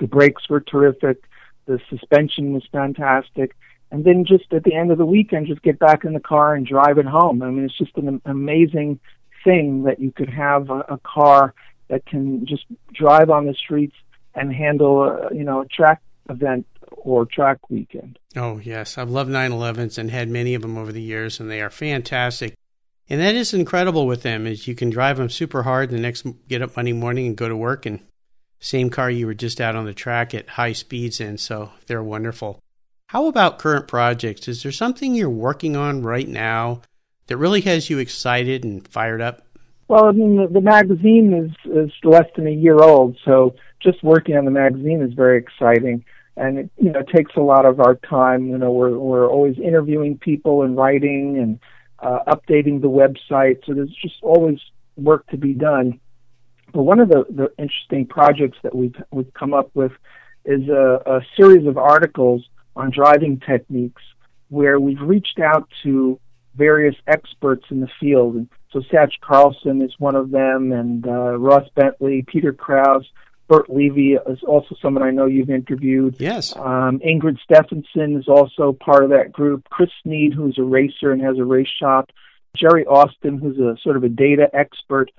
The 0.00 0.06
brakes 0.06 0.48
were 0.48 0.60
terrific. 0.60 1.24
The 1.66 1.80
suspension 1.90 2.52
was 2.52 2.62
fantastic. 2.70 3.54
And 3.90 4.04
then 4.04 4.24
just 4.24 4.52
at 4.52 4.64
the 4.64 4.74
end 4.74 4.90
of 4.90 4.98
the 4.98 5.06
weekend, 5.06 5.46
just 5.46 5.62
get 5.62 5.78
back 5.78 6.04
in 6.04 6.12
the 6.12 6.20
car 6.20 6.54
and 6.54 6.66
drive 6.66 6.98
it 6.98 7.06
home. 7.06 7.42
I 7.42 7.50
mean, 7.50 7.64
it's 7.64 7.76
just 7.76 7.96
an 7.96 8.20
amazing 8.26 9.00
thing 9.44 9.84
that 9.84 9.98
you 9.98 10.12
could 10.12 10.28
have 10.28 10.68
a, 10.70 10.80
a 10.88 10.98
car 10.98 11.54
that 11.88 12.04
can 12.04 12.44
just 12.44 12.64
drive 12.92 13.30
on 13.30 13.46
the 13.46 13.54
streets 13.54 13.96
and 14.34 14.52
handle, 14.52 15.04
a, 15.04 15.34
you 15.34 15.42
know, 15.42 15.62
a 15.62 15.66
track 15.66 16.02
event 16.28 16.66
or 17.08 17.26
track 17.26 17.70
weekend. 17.70 18.18
Oh, 18.36 18.58
yes. 18.58 18.98
I've 18.98 19.10
loved 19.10 19.30
911s 19.30 19.98
and 19.98 20.10
had 20.10 20.28
many 20.28 20.54
of 20.54 20.62
them 20.62 20.78
over 20.78 20.92
the 20.92 21.02
years, 21.02 21.40
and 21.40 21.50
they 21.50 21.60
are 21.60 21.70
fantastic. 21.70 22.54
And 23.10 23.20
that 23.20 23.34
is 23.34 23.54
incredible 23.54 24.06
with 24.06 24.22
them 24.22 24.46
is 24.46 24.68
you 24.68 24.74
can 24.74 24.90
drive 24.90 25.16
them 25.16 25.30
super 25.30 25.62
hard 25.62 25.90
the 25.90 25.98
next 25.98 26.26
get 26.46 26.62
up 26.62 26.76
Monday 26.76 26.92
morning 26.92 27.26
and 27.26 27.36
go 27.36 27.48
to 27.48 27.56
work 27.56 27.86
and 27.86 28.00
same 28.60 28.90
car 28.90 29.10
you 29.10 29.26
were 29.26 29.34
just 29.34 29.60
out 29.60 29.76
on 29.76 29.86
the 29.86 29.94
track 29.94 30.34
at 30.34 30.48
high 30.50 30.72
speeds 30.72 31.20
in, 31.20 31.38
so 31.38 31.70
they're 31.86 32.02
wonderful. 32.02 32.60
How 33.06 33.26
about 33.26 33.58
current 33.58 33.88
projects? 33.88 34.48
Is 34.48 34.62
there 34.62 34.72
something 34.72 35.14
you're 35.14 35.30
working 35.30 35.76
on 35.76 36.02
right 36.02 36.28
now 36.28 36.82
that 37.28 37.36
really 37.36 37.62
has 37.62 37.88
you 37.88 37.98
excited 37.98 38.64
and 38.64 38.86
fired 38.86 39.22
up? 39.22 39.42
Well, 39.86 40.04
I 40.04 40.12
mean, 40.12 40.36
the, 40.36 40.48
the 40.48 40.60
magazine 40.60 41.32
is, 41.32 41.72
is 41.72 41.90
less 42.04 42.26
than 42.36 42.46
a 42.46 42.50
year 42.50 42.78
old, 42.78 43.16
so 43.24 43.54
just 43.80 44.02
working 44.02 44.36
on 44.36 44.44
the 44.44 44.50
magazine 44.50 45.00
is 45.00 45.14
very 45.14 45.38
exciting. 45.38 46.04
And 46.38 46.58
it, 46.58 46.70
you 46.76 46.92
know, 46.92 47.00
it 47.00 47.08
takes 47.14 47.32
a 47.36 47.40
lot 47.40 47.66
of 47.66 47.80
our 47.80 47.96
time. 47.96 48.46
You 48.46 48.58
know, 48.58 48.72
we're 48.72 48.96
we're 48.96 49.28
always 49.28 49.58
interviewing 49.58 50.18
people 50.18 50.62
and 50.62 50.76
writing 50.76 51.38
and 51.38 51.58
uh, 51.98 52.20
updating 52.34 52.80
the 52.80 52.88
website. 52.88 53.64
So 53.66 53.74
there's 53.74 53.94
just 54.00 54.16
always 54.22 54.58
work 54.96 55.26
to 55.28 55.36
be 55.36 55.54
done. 55.54 56.00
But 56.72 56.82
one 56.82 57.00
of 57.00 57.08
the, 57.08 57.24
the 57.30 57.50
interesting 57.58 58.06
projects 58.06 58.58
that 58.62 58.74
we've 58.74 58.96
we've 59.10 59.32
come 59.34 59.54
up 59.54 59.70
with 59.74 59.92
is 60.44 60.68
a, 60.68 61.02
a 61.06 61.20
series 61.36 61.66
of 61.66 61.76
articles 61.76 62.48
on 62.76 62.90
driving 62.90 63.40
techniques 63.40 64.02
where 64.48 64.78
we've 64.80 65.00
reached 65.00 65.40
out 65.40 65.68
to 65.82 66.18
various 66.54 66.94
experts 67.06 67.64
in 67.70 67.80
the 67.80 67.88
field. 68.00 68.34
And 68.34 68.48
so 68.72 68.80
Satch 68.80 69.12
Carlson 69.20 69.82
is 69.82 69.92
one 69.98 70.14
of 70.14 70.30
them, 70.30 70.72
and 70.72 71.06
uh, 71.06 71.36
Ross 71.38 71.68
Bentley, 71.74 72.24
Peter 72.26 72.52
Krause, 72.52 73.06
Bert 73.48 73.70
Levy 73.70 74.12
is 74.12 74.42
also 74.46 74.76
someone 74.80 75.02
I 75.02 75.10
know 75.10 75.24
you've 75.24 75.50
interviewed. 75.50 76.16
Yes. 76.18 76.54
Um, 76.54 77.00
Ingrid 77.00 77.38
Steffensen 77.48 78.18
is 78.18 78.28
also 78.28 78.72
part 78.72 79.04
of 79.04 79.10
that 79.10 79.32
group. 79.32 79.68
Chris 79.70 79.90
Sneed, 80.02 80.34
who's 80.34 80.58
a 80.58 80.62
racer 80.62 81.12
and 81.12 81.22
has 81.22 81.38
a 81.38 81.44
race 81.44 81.68
shop. 81.80 82.10
Jerry 82.54 82.84
Austin, 82.86 83.38
who's 83.38 83.58
a 83.58 83.76
sort 83.82 83.96
of 83.96 84.04
a 84.04 84.08
data 84.08 84.48
expert. 84.52 85.10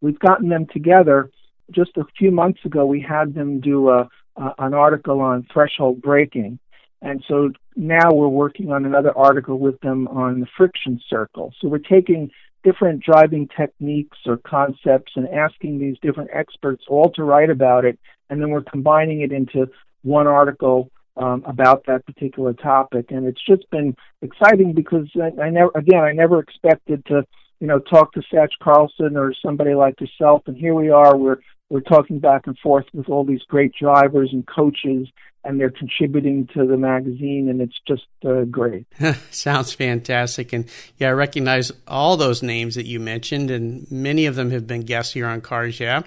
We've 0.00 0.18
gotten 0.18 0.48
them 0.48 0.66
together. 0.72 1.30
Just 1.70 1.96
a 1.96 2.04
few 2.18 2.30
months 2.30 2.60
ago, 2.64 2.86
we 2.86 3.00
had 3.00 3.34
them 3.34 3.60
do 3.60 3.90
a, 3.90 4.08
a 4.36 4.54
an 4.58 4.74
article 4.74 5.20
on 5.20 5.46
threshold 5.52 6.00
braking. 6.00 6.58
And 7.02 7.22
so 7.28 7.50
now 7.76 8.12
we're 8.12 8.28
working 8.28 8.72
on 8.72 8.86
another 8.86 9.16
article 9.16 9.58
with 9.58 9.78
them 9.80 10.08
on 10.08 10.40
the 10.40 10.46
friction 10.56 11.00
circle. 11.08 11.52
So 11.60 11.68
we're 11.68 11.78
taking 11.78 12.30
different 12.64 13.04
driving 13.04 13.48
techniques 13.56 14.18
or 14.26 14.38
concepts 14.38 15.12
and 15.16 15.28
asking 15.28 15.78
these 15.78 15.96
different 16.02 16.30
experts 16.32 16.84
all 16.88 17.10
to 17.12 17.22
write 17.22 17.50
about 17.50 17.84
it, 17.84 17.98
and 18.30 18.40
then 18.40 18.50
we're 18.50 18.62
combining 18.62 19.20
it 19.20 19.30
into 19.30 19.66
one 20.02 20.26
article 20.26 20.90
um, 21.16 21.44
about 21.46 21.84
that 21.86 22.04
particular 22.06 22.52
topic. 22.54 23.10
And 23.10 23.26
it's 23.26 23.44
just 23.46 23.68
been 23.70 23.94
exciting 24.22 24.72
because 24.72 25.08
I, 25.16 25.42
I 25.42 25.50
never, 25.50 25.70
again, 25.74 26.02
I 26.02 26.12
never 26.12 26.40
expected 26.40 27.04
to, 27.06 27.24
you 27.60 27.66
know, 27.66 27.78
talk 27.78 28.12
to 28.14 28.22
Satch 28.32 28.50
Carlson 28.62 29.16
or 29.16 29.32
somebody 29.44 29.74
like 29.74 30.00
yourself, 30.00 30.42
and 30.46 30.56
here 30.56 30.74
we 30.74 30.90
are. 30.90 31.16
We're 31.16 31.38
we're 31.70 31.80
talking 31.80 32.18
back 32.18 32.46
and 32.46 32.58
forth 32.58 32.86
with 32.92 33.08
all 33.08 33.24
these 33.24 33.42
great 33.48 33.72
drivers 33.74 34.30
and 34.32 34.46
coaches, 34.46 35.08
and 35.42 35.58
they're 35.58 35.70
contributing 35.70 36.48
to 36.54 36.66
the 36.66 36.76
magazine, 36.76 37.48
and 37.48 37.60
it's 37.60 37.78
just 37.86 38.06
uh, 38.24 38.44
great. 38.44 38.86
Sounds 39.30 39.72
fantastic. 39.72 40.52
And 40.52 40.66
yeah, 40.98 41.08
I 41.08 41.12
recognize 41.12 41.72
all 41.86 42.16
those 42.16 42.42
names 42.42 42.74
that 42.74 42.86
you 42.86 43.00
mentioned, 43.00 43.50
and 43.50 43.90
many 43.90 44.26
of 44.26 44.36
them 44.36 44.50
have 44.50 44.66
been 44.66 44.82
guests 44.82 45.12
here 45.12 45.26
on 45.26 45.40
Cars 45.40 45.80
Yeah. 45.80 46.02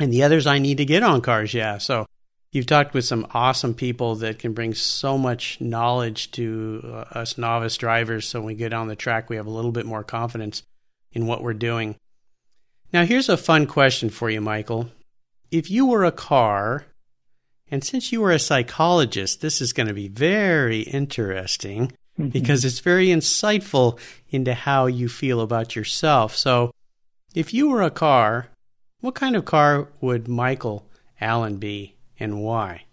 And 0.00 0.12
the 0.12 0.24
others 0.24 0.46
I 0.46 0.58
need 0.58 0.78
to 0.78 0.84
get 0.84 1.04
on 1.04 1.20
Cars 1.20 1.54
Yeah. 1.54 1.78
So 1.78 2.06
you've 2.50 2.66
talked 2.66 2.94
with 2.94 3.04
some 3.04 3.26
awesome 3.32 3.74
people 3.74 4.16
that 4.16 4.38
can 4.38 4.52
bring 4.52 4.74
so 4.74 5.16
much 5.18 5.60
knowledge 5.60 6.30
to 6.32 6.80
uh, 6.84 7.18
us 7.18 7.38
novice 7.38 7.76
drivers. 7.76 8.26
So 8.26 8.40
when 8.40 8.48
we 8.48 8.54
get 8.54 8.72
on 8.72 8.88
the 8.88 8.96
track, 8.96 9.28
we 9.28 9.36
have 9.36 9.46
a 9.46 9.50
little 9.50 9.72
bit 9.72 9.86
more 9.86 10.04
confidence 10.04 10.62
in 11.12 11.26
what 11.26 11.42
we're 11.42 11.54
doing. 11.54 11.96
Now, 12.94 13.04
here's 13.04 13.28
a 13.28 13.36
fun 13.36 13.66
question 13.66 14.08
for 14.08 14.30
you, 14.30 14.40
Michael. 14.40 14.88
If 15.50 15.68
you 15.68 15.84
were 15.84 16.04
a 16.04 16.12
car, 16.12 16.86
and 17.68 17.82
since 17.82 18.12
you 18.12 18.20
were 18.20 18.30
a 18.30 18.38
psychologist, 18.38 19.40
this 19.40 19.60
is 19.60 19.72
going 19.72 19.88
to 19.88 19.94
be 19.94 20.06
very 20.06 20.82
interesting 20.82 21.90
mm-hmm. 22.16 22.28
because 22.28 22.64
it's 22.64 22.78
very 22.78 23.08
insightful 23.08 23.98
into 24.30 24.54
how 24.54 24.86
you 24.86 25.08
feel 25.08 25.40
about 25.40 25.74
yourself. 25.74 26.36
So, 26.36 26.70
if 27.34 27.52
you 27.52 27.68
were 27.68 27.82
a 27.82 27.90
car, 27.90 28.46
what 29.00 29.16
kind 29.16 29.34
of 29.34 29.44
car 29.44 29.88
would 30.00 30.28
Michael 30.28 30.88
Allen 31.20 31.56
be 31.56 31.96
and 32.20 32.44
why? 32.44 32.84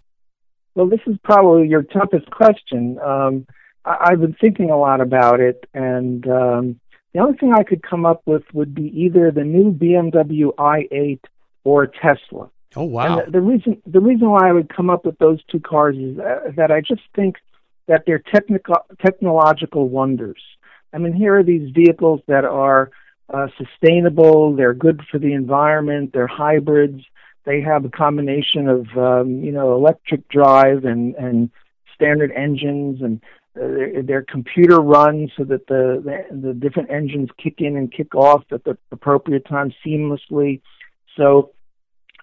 Well, 0.74 0.88
this 0.88 0.98
is 1.06 1.16
probably 1.22 1.68
your 1.68 1.84
toughest 1.84 2.28
question. 2.32 2.98
Um, 2.98 3.46
I- 3.84 4.10
have 4.10 4.20
been 4.20 4.34
thinking 4.40 4.70
a 4.70 4.76
lot 4.76 5.00
about 5.00 5.38
it, 5.38 5.64
and 5.72 6.26
um, 6.26 6.80
the 7.12 7.20
only 7.20 7.36
thing 7.36 7.52
I 7.54 7.62
could 7.62 7.82
come 7.82 8.06
up 8.06 8.22
with 8.26 8.42
would 8.52 8.74
be 8.74 8.86
either 8.98 9.30
the 9.30 9.44
new 9.44 9.72
BMW 9.72 10.54
i8 10.54 11.20
or 11.64 11.86
Tesla. 11.86 12.50
Oh 12.74 12.84
wow! 12.84 13.18
And 13.18 13.26
the, 13.26 13.32
the 13.32 13.40
reason 13.40 13.82
the 13.86 14.00
reason 14.00 14.30
why 14.30 14.48
I 14.48 14.52
would 14.52 14.74
come 14.74 14.88
up 14.88 15.04
with 15.04 15.18
those 15.18 15.40
two 15.50 15.60
cars 15.60 15.96
is 15.96 16.16
that, 16.16 16.56
that 16.56 16.70
I 16.70 16.80
just 16.80 17.02
think 17.14 17.36
that 17.86 18.04
they're 18.06 18.18
technical 18.18 18.76
technological 19.04 19.88
wonders. 19.88 20.40
I 20.92 20.98
mean, 20.98 21.12
here 21.12 21.38
are 21.38 21.42
these 21.42 21.70
vehicles 21.70 22.20
that 22.28 22.44
are 22.44 22.90
uh, 23.32 23.48
sustainable. 23.58 24.56
They're 24.56 24.74
good 24.74 25.02
for 25.10 25.18
the 25.18 25.32
environment. 25.34 26.12
They're 26.12 26.26
hybrids. 26.26 27.02
They 27.44 27.60
have 27.60 27.84
a 27.84 27.90
combination 27.90 28.68
of 28.68 28.86
um, 28.96 29.44
you 29.44 29.52
know 29.52 29.74
electric 29.74 30.28
drive 30.28 30.86
and 30.86 31.14
and 31.16 31.50
standard 31.94 32.32
engines 32.32 33.02
and 33.02 33.20
they're 33.54 34.24
computer 34.26 34.80
run 34.80 35.30
so 35.36 35.44
that 35.44 35.66
the, 35.66 36.02
the, 36.04 36.48
the 36.48 36.54
different 36.54 36.90
engines 36.90 37.28
kick 37.42 37.56
in 37.58 37.76
and 37.76 37.92
kick 37.92 38.14
off 38.14 38.44
at 38.50 38.64
the 38.64 38.78
appropriate 38.90 39.46
time 39.46 39.72
seamlessly. 39.84 40.60
So 41.16 41.52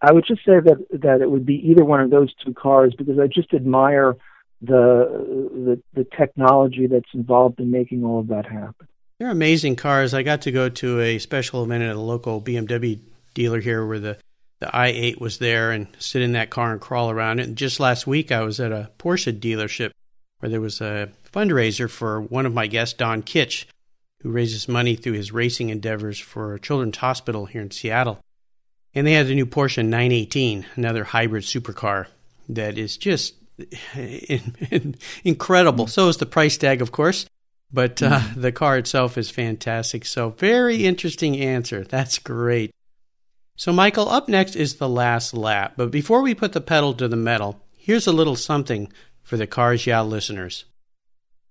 I 0.01 0.11
would 0.11 0.25
just 0.25 0.43
say 0.45 0.59
that 0.59 0.85
that 1.01 1.21
it 1.21 1.29
would 1.29 1.45
be 1.45 1.55
either 1.69 1.83
one 1.83 1.99
of 1.99 2.09
those 2.09 2.33
two 2.43 2.53
cars 2.53 2.93
because 2.97 3.19
I 3.19 3.27
just 3.27 3.53
admire 3.53 4.15
the 4.61 5.81
the, 5.93 6.01
the 6.01 6.07
technology 6.17 6.87
that's 6.87 7.13
involved 7.13 7.59
in 7.59 7.69
making 7.69 8.03
all 8.03 8.19
of 8.19 8.27
that 8.27 8.45
happen. 8.45 8.87
They're 9.19 9.29
amazing 9.29 9.75
cars. 9.75 10.13
I 10.13 10.23
got 10.23 10.41
to 10.43 10.51
go 10.51 10.69
to 10.69 11.01
a 11.01 11.19
special 11.19 11.63
event 11.63 11.83
at 11.83 11.95
a 11.95 11.99
local 11.99 12.41
BMW 12.41 12.99
dealer 13.33 13.59
here 13.59 13.85
where 13.85 13.99
the 13.99 14.17
the 14.59 14.67
i8 14.67 15.21
was 15.21 15.37
there 15.37 15.71
and 15.71 15.87
sit 15.99 16.21
in 16.21 16.33
that 16.33 16.49
car 16.49 16.73
and 16.73 16.81
crawl 16.81 17.09
around 17.09 17.39
it. 17.39 17.47
And 17.47 17.55
just 17.55 17.79
last 17.79 18.07
week 18.07 18.31
I 18.31 18.41
was 18.41 18.59
at 18.59 18.71
a 18.71 18.91
Porsche 18.97 19.37
dealership 19.37 19.91
where 20.39 20.49
there 20.49 20.62
was 20.62 20.82
a 20.82 21.10
fundraiser 21.32 21.89
for 21.89 22.21
one 22.21 22.45
of 22.45 22.54
my 22.54 22.67
guests, 22.67 22.93
Don 22.93 23.21
Kitch, 23.21 23.67
who 24.21 24.32
raises 24.32 24.67
money 24.67 24.95
through 24.95 25.13
his 25.13 25.32
racing 25.32 25.69
endeavors 25.69 26.19
for 26.19 26.54
a 26.54 26.60
Children's 26.60 26.97
Hospital 26.97 27.45
here 27.45 27.62
in 27.62 27.71
Seattle. 27.71 28.19
And 28.93 29.06
they 29.06 29.13
had 29.13 29.28
the 29.28 29.36
new 29.36 29.45
Porsche 29.45 29.86
918, 29.86 30.65
another 30.75 31.04
hybrid 31.04 31.43
supercar 31.43 32.08
that 32.49 32.78
is 32.78 32.97
just 32.97 33.36
incredible. 35.23 35.88
So 35.88 36.08
is 36.08 36.17
the 36.17 36.25
price 36.25 36.58
tag, 36.58 36.82
of 36.82 36.91
course, 36.91 37.25
but 37.71 38.02
uh, 38.02 38.19
mm. 38.19 38.41
the 38.41 38.52
car 38.52 38.78
itself 38.78 39.17
is 39.17 39.30
fantastic. 39.30 40.06
So, 40.06 40.32
very 40.32 40.86
interesting 40.86 41.39
answer. 41.39 41.84
That's 41.84 42.17
great. 42.17 42.71
So, 43.56 43.71
Michael, 43.71 44.10
up 44.10 44.28
next 44.28 44.56
is 44.56 44.75
the 44.75 44.89
last 44.89 45.34
lap. 45.34 45.73
But 45.78 45.91
before 45.91 46.21
we 46.21 46.34
put 46.34 46.54
the 46.54 46.62
pedal 46.62 46.93
to 46.95 47.08
the 47.08 47.15
metal, 47.15 47.62
here's 47.78 48.08
a 48.08 48.12
little 48.12 48.36
something 48.36 48.91
for 49.29 49.37
the 49.37 49.45
Cars 49.45 49.85
Yeah 49.85 50.01
listeners. 50.01 50.65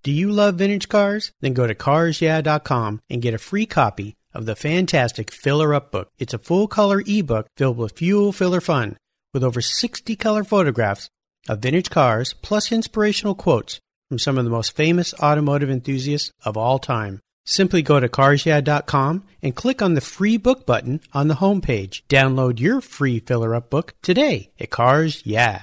Do 0.03 0.11
you 0.11 0.31
love 0.31 0.55
vintage 0.55 0.89
cars? 0.89 1.31
Then 1.39 1.53
go 1.53 1.65
to 1.65 1.73
carsyeah.com 1.73 3.01
and 3.09 3.21
get 3.21 3.33
a 3.33 3.37
free 3.37 3.65
copy 3.65 4.15
of 4.33 4.45
the 4.45 4.55
fantastic 4.55 5.31
Filler 5.31 5.73
Up 5.73 5.89
book. 5.91 6.09
It's 6.17 6.33
a 6.33 6.37
full 6.39 6.67
color 6.67 7.01
ebook 7.07 7.47
filled 7.55 7.77
with 7.77 7.97
fuel 7.97 8.33
filler 8.33 8.59
fun 8.61 8.97
with 9.33 9.43
over 9.43 9.61
60 9.61 10.15
color 10.17 10.43
photographs 10.43 11.09
of 11.47 11.59
vintage 11.59 11.89
cars 11.89 12.33
plus 12.33 12.71
inspirational 12.71 13.33
quotes 13.33 13.79
from 14.09 14.19
some 14.19 14.37
of 14.37 14.43
the 14.43 14.51
most 14.51 14.75
famous 14.75 15.13
automotive 15.15 15.69
enthusiasts 15.69 16.31
of 16.43 16.57
all 16.57 16.79
time. 16.79 17.21
Simply 17.45 17.81
go 17.81 17.99
to 17.99 18.09
carsyeah.com 18.09 19.23
and 19.41 19.55
click 19.55 19.81
on 19.81 19.93
the 19.93 20.01
free 20.01 20.35
book 20.35 20.65
button 20.65 20.99
on 21.13 21.29
the 21.29 21.35
homepage. 21.35 22.03
Download 22.09 22.59
your 22.59 22.81
free 22.81 23.19
Filler 23.19 23.55
Up 23.55 23.69
book 23.69 23.95
today 24.01 24.51
at 24.59 24.69
Cars 24.69 25.21
Yeah. 25.25 25.61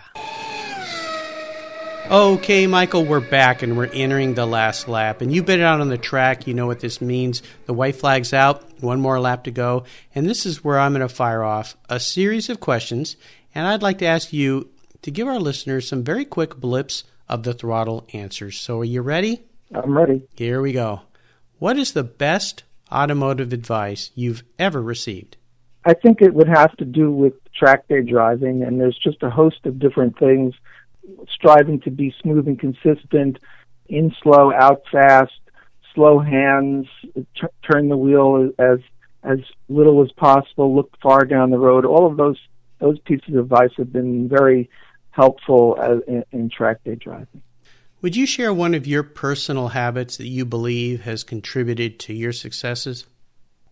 Okay, 2.08 2.68
Michael, 2.68 3.04
we're 3.04 3.18
back 3.18 3.62
and 3.62 3.76
we're 3.76 3.86
entering 3.86 4.34
the 4.34 4.46
last 4.46 4.86
lap. 4.86 5.20
And 5.20 5.34
you've 5.34 5.44
been 5.44 5.60
out 5.60 5.80
on 5.80 5.88
the 5.88 5.98
track. 5.98 6.46
You 6.46 6.54
know 6.54 6.68
what 6.68 6.78
this 6.78 7.00
means. 7.00 7.42
The 7.64 7.74
white 7.74 7.96
flag's 7.96 8.32
out, 8.32 8.80
one 8.80 9.00
more 9.00 9.18
lap 9.18 9.42
to 9.44 9.50
go. 9.50 9.82
And 10.14 10.24
this 10.24 10.46
is 10.46 10.62
where 10.62 10.78
I'm 10.78 10.92
going 10.92 11.00
to 11.00 11.12
fire 11.12 11.42
off 11.42 11.76
a 11.88 11.98
series 11.98 12.48
of 12.48 12.60
questions. 12.60 13.16
And 13.56 13.66
I'd 13.66 13.82
like 13.82 13.98
to 13.98 14.06
ask 14.06 14.32
you 14.32 14.70
to 15.02 15.10
give 15.10 15.26
our 15.26 15.40
listeners 15.40 15.88
some 15.88 16.04
very 16.04 16.24
quick 16.24 16.56
blips 16.56 17.02
of 17.28 17.42
the 17.42 17.52
throttle 17.52 18.06
answers. 18.12 18.60
So 18.60 18.78
are 18.80 18.84
you 18.84 19.02
ready? 19.02 19.42
I'm 19.74 19.98
ready. 19.98 20.28
Here 20.36 20.62
we 20.62 20.72
go. 20.72 21.00
What 21.58 21.76
is 21.76 21.90
the 21.90 22.04
best 22.04 22.62
automotive 22.92 23.52
advice 23.52 24.12
you've 24.14 24.44
ever 24.60 24.80
received? 24.80 25.38
I 25.84 25.94
think 25.94 26.22
it 26.22 26.34
would 26.34 26.48
have 26.48 26.76
to 26.76 26.84
do 26.84 27.10
with 27.10 27.32
track 27.52 27.88
day 27.88 28.02
driving, 28.02 28.62
and 28.62 28.80
there's 28.80 28.98
just 28.98 29.24
a 29.24 29.30
host 29.30 29.66
of 29.66 29.80
different 29.80 30.18
things 30.18 30.54
striving 31.30 31.80
to 31.80 31.90
be 31.90 32.14
smooth 32.22 32.46
and 32.46 32.58
consistent, 32.58 33.38
in 33.88 34.14
slow, 34.22 34.52
out 34.52 34.82
fast, 34.90 35.32
slow 35.94 36.18
hands, 36.18 36.86
t- 37.14 37.46
turn 37.70 37.88
the 37.88 37.96
wheel 37.96 38.50
as 38.58 38.78
as 39.22 39.38
little 39.68 40.04
as 40.04 40.12
possible, 40.12 40.74
look 40.74 40.96
far 41.02 41.24
down 41.24 41.50
the 41.50 41.58
road. 41.58 41.84
All 41.84 42.06
of 42.06 42.16
those 42.16 42.38
those 42.78 42.98
pieces 43.00 43.34
of 43.34 43.44
advice 43.44 43.70
have 43.78 43.92
been 43.92 44.28
very 44.28 44.68
helpful 45.10 45.78
as, 45.80 46.00
in, 46.06 46.24
in 46.30 46.50
track 46.50 46.84
day 46.84 46.94
driving. 46.94 47.42
Would 48.02 48.14
you 48.14 48.26
share 48.26 48.52
one 48.52 48.74
of 48.74 48.86
your 48.86 49.02
personal 49.02 49.68
habits 49.68 50.18
that 50.18 50.28
you 50.28 50.44
believe 50.44 51.02
has 51.02 51.24
contributed 51.24 51.98
to 52.00 52.12
your 52.12 52.32
successes? 52.32 53.06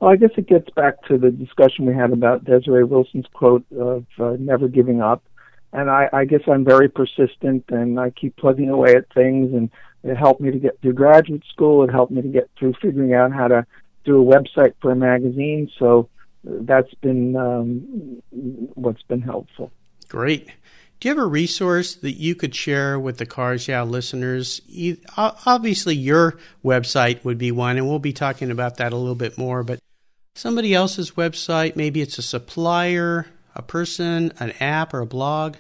Well, 0.01 0.11
I 0.11 0.17
guess 0.17 0.31
it 0.37 0.49
gets 0.49 0.71
back 0.71 1.03
to 1.09 1.19
the 1.19 1.31
discussion 1.31 1.87
we 1.87 1.95
had 1.95 2.11
about 2.11 2.45
Desiree 2.45 2.85
Wilson's 2.85 3.27
quote 3.33 3.65
of 3.79 4.07
uh, 4.19 4.37
never 4.39 4.69
giving 4.69 5.03
up. 5.03 5.23
And 5.75 5.91
I, 5.91 6.09
I 6.13 6.25
guess 6.25 6.43
I'm 6.47 6.65
very 6.65 6.89
persistent 6.89 7.65
and 7.69 7.99
I 8.01 8.11
keep 8.11 8.37
plugging 8.37 8.71
away 8.71 8.95
at 8.95 9.13
things 9.13 9.53
and 9.53 9.71
it 10.05 10.17
helped 10.17 10.41
me 10.41 10.53
to 10.53 10.59
get 10.59 10.81
through 10.81 10.93
graduate 10.93 11.43
school. 11.51 11.83
It 11.83 11.91
helped 11.91 12.13
me 12.13 12.23
to 12.23 12.29
get 12.29 12.49
through 12.57 12.75
figuring 12.81 13.13
out 13.13 13.33
how 13.33 13.49
to 13.49 13.67
do 14.05 14.23
a 14.23 14.25
website 14.25 14.75
for 14.81 14.93
a 14.93 14.97
magazine. 14.97 15.71
So 15.79 16.09
that's 16.45 16.95
been 16.95 17.35
um, 17.37 18.23
what's 18.75 19.03
been 19.03 19.23
helpful. 19.23 19.73
Great. 20.09 20.47
Do 21.01 21.09
you 21.09 21.15
have 21.17 21.23
a 21.23 21.27
resource 21.27 21.95
that 21.97 22.13
you 22.13 22.35
could 22.35 22.55
share 22.55 22.99
with 22.99 23.19
the 23.19 23.27
Cars 23.27 23.67
Yeah 23.67 23.83
listeners? 23.83 24.61
Obviously, 25.17 25.97
your 25.97 26.39
website 26.65 27.25
would 27.25 27.37
be 27.37 27.51
one, 27.51 27.77
and 27.77 27.89
we'll 27.89 27.99
be 27.99 28.13
talking 28.13 28.51
about 28.51 28.77
that 28.77 28.93
a 28.93 28.97
little 28.97 29.15
bit 29.15 29.37
more. 29.37 29.63
But 29.65 29.81
somebody 30.35 30.73
else's 30.73 31.13
website, 31.13 31.77
maybe 31.77 32.01
it's 32.01 32.19
a 32.19 32.23
supplier, 32.23 33.27
a 33.55 33.63
person, 33.63 34.33
an 34.41 34.53
app, 34.61 34.93
or 34.95 35.01
a 35.01 35.07
blog. 35.07 35.57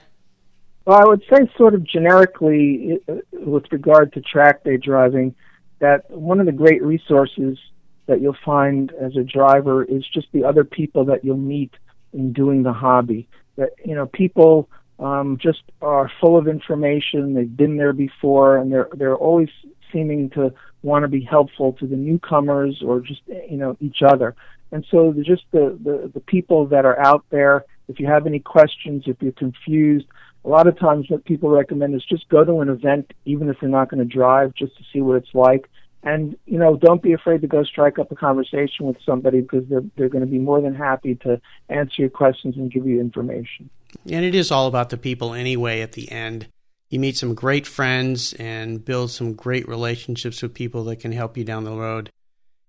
Well, 0.84 1.00
I 1.00 1.06
would 1.06 1.22
say, 1.30 1.50
sort 1.56 1.74
of 1.74 1.84
generically, 1.84 3.00
with 3.32 3.64
regard 3.72 4.12
to 4.14 4.20
track 4.20 4.64
day 4.64 4.76
driving, 4.76 5.34
that 5.78 6.10
one 6.10 6.40
of 6.40 6.46
the 6.46 6.52
great 6.52 6.82
resources 6.82 7.58
that 8.06 8.20
you'll 8.20 8.36
find 8.44 8.92
as 9.00 9.16
a 9.16 9.22
driver 9.22 9.82
is 9.84 10.04
just 10.12 10.26
the 10.32 10.44
other 10.44 10.64
people 10.64 11.06
that 11.06 11.24
you'll 11.24 11.36
meet 11.36 11.72
in 12.12 12.32
doing 12.32 12.62
the 12.62 12.72
hobby. 12.72 13.28
That 13.56 13.70
you 13.84 13.94
know, 13.94 14.06
people 14.06 14.68
um, 14.98 15.38
just 15.40 15.62
are 15.80 16.10
full 16.20 16.36
of 16.36 16.48
information. 16.48 17.34
They've 17.34 17.56
been 17.56 17.76
there 17.76 17.92
before, 17.92 18.58
and 18.58 18.72
they're 18.72 18.88
they're 18.94 19.16
always 19.16 19.48
seeming 19.92 20.30
to 20.30 20.52
want 20.82 21.02
to 21.04 21.08
be 21.08 21.22
helpful 21.22 21.72
to 21.74 21.86
the 21.86 21.96
newcomers 21.96 22.82
or 22.84 23.00
just 23.00 23.22
you 23.26 23.56
know 23.56 23.76
each 23.80 24.02
other. 24.02 24.34
And 24.70 24.84
so 24.90 25.12
just 25.12 25.44
the, 25.52 25.78
the 25.82 26.10
the 26.12 26.20
people 26.20 26.66
that 26.66 26.84
are 26.84 26.98
out 26.98 27.24
there. 27.30 27.64
If 27.88 28.00
you 28.00 28.06
have 28.06 28.26
any 28.26 28.40
questions, 28.40 29.04
if 29.06 29.16
you're 29.20 29.32
confused, 29.32 30.06
a 30.44 30.48
lot 30.48 30.66
of 30.66 30.78
times 30.78 31.06
what 31.08 31.24
people 31.24 31.50
recommend 31.50 31.94
is 31.94 32.04
just 32.04 32.28
go 32.28 32.44
to 32.44 32.60
an 32.60 32.68
event, 32.68 33.12
even 33.24 33.48
if 33.48 33.56
you're 33.62 33.70
not 33.70 33.90
going 33.90 34.06
to 34.06 34.14
drive, 34.14 34.54
just 34.54 34.76
to 34.76 34.84
see 34.92 35.00
what 35.00 35.16
it's 35.16 35.34
like. 35.34 35.70
And 36.02 36.36
you 36.44 36.58
know, 36.58 36.76
don't 36.76 37.02
be 37.02 37.14
afraid 37.14 37.40
to 37.40 37.46
go 37.46 37.64
strike 37.64 37.98
up 37.98 38.12
a 38.12 38.14
conversation 38.14 38.84
with 38.86 38.96
somebody 39.06 39.40
because 39.40 39.64
they're 39.68 39.84
they're 39.96 40.10
going 40.10 40.24
to 40.24 40.30
be 40.30 40.38
more 40.38 40.60
than 40.60 40.74
happy 40.74 41.14
to 41.16 41.40
answer 41.70 41.94
your 41.96 42.10
questions 42.10 42.56
and 42.56 42.70
give 42.70 42.86
you 42.86 43.00
information. 43.00 43.70
And 44.10 44.24
it 44.24 44.34
is 44.34 44.50
all 44.50 44.66
about 44.66 44.90
the 44.90 44.98
people 44.98 45.32
anyway 45.32 45.80
at 45.80 45.92
the 45.92 46.10
end. 46.12 46.48
You 46.90 47.00
meet 47.00 47.16
some 47.16 47.34
great 47.34 47.66
friends 47.66 48.34
and 48.34 48.84
build 48.84 49.12
some 49.12 49.32
great 49.32 49.66
relationships 49.66 50.42
with 50.42 50.52
people 50.52 50.84
that 50.84 50.96
can 50.96 51.12
help 51.12 51.38
you 51.38 51.44
down 51.44 51.64
the 51.64 51.72
road. 51.72 52.10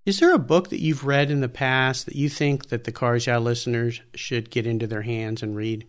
Is 0.05 0.19
there 0.19 0.35
a 0.35 0.39
book 0.39 0.69
that 0.69 0.81
you've 0.81 1.03
read 1.03 1.31
in 1.31 1.41
the 1.41 1.49
past 1.49 2.05
that 2.05 2.15
you 2.15 2.29
think 2.29 2.69
that 2.69 2.83
the 2.83 2.91
Cars 2.91 3.25
Yeah 3.25 3.39
listeners 3.39 4.01
should 4.13 4.51
get 4.51 4.67
into 4.67 4.85
their 4.85 5.01
hands 5.01 5.41
and 5.41 5.55
read? 5.55 5.87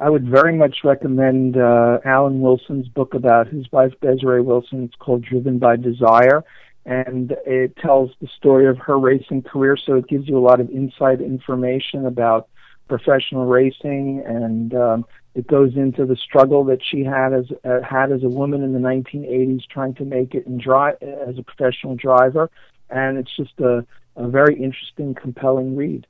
I 0.00 0.10
would 0.10 0.28
very 0.28 0.56
much 0.56 0.78
recommend 0.82 1.56
uh, 1.56 2.00
Alan 2.04 2.40
Wilson's 2.40 2.88
book 2.88 3.14
about 3.14 3.46
his 3.46 3.70
wife 3.70 3.92
Desiree 4.02 4.42
Wilson. 4.42 4.82
It's 4.82 4.96
called 4.96 5.22
Driven 5.22 5.60
by 5.60 5.76
Desire, 5.76 6.42
and 6.84 7.36
it 7.46 7.76
tells 7.76 8.10
the 8.20 8.26
story 8.36 8.66
of 8.66 8.78
her 8.78 8.98
racing 8.98 9.42
career. 9.42 9.76
So 9.76 9.94
it 9.94 10.08
gives 10.08 10.26
you 10.26 10.36
a 10.36 10.42
lot 10.42 10.58
of 10.58 10.68
inside 10.70 11.20
information 11.20 12.06
about 12.06 12.48
professional 12.88 13.46
racing, 13.46 14.24
and 14.26 14.74
um, 14.74 15.06
it 15.36 15.46
goes 15.46 15.76
into 15.76 16.04
the 16.04 16.16
struggle 16.16 16.64
that 16.64 16.80
she 16.84 17.04
had 17.04 17.32
as 17.32 17.44
uh, 17.64 17.80
had 17.88 18.10
as 18.10 18.24
a 18.24 18.28
woman 18.28 18.64
in 18.64 18.72
the 18.72 18.80
1980s, 18.80 19.62
trying 19.70 19.94
to 19.94 20.04
make 20.04 20.34
it 20.34 20.46
in 20.46 20.58
drive 20.58 20.96
as 21.00 21.38
a 21.38 21.44
professional 21.44 21.94
driver, 21.94 22.50
and 22.90 23.18
it's 23.18 23.34
just 23.36 23.58
a, 23.60 23.84
a 24.16 24.28
very 24.28 24.54
interesting, 24.54 25.14
compelling 25.14 25.76
read. 25.76 26.06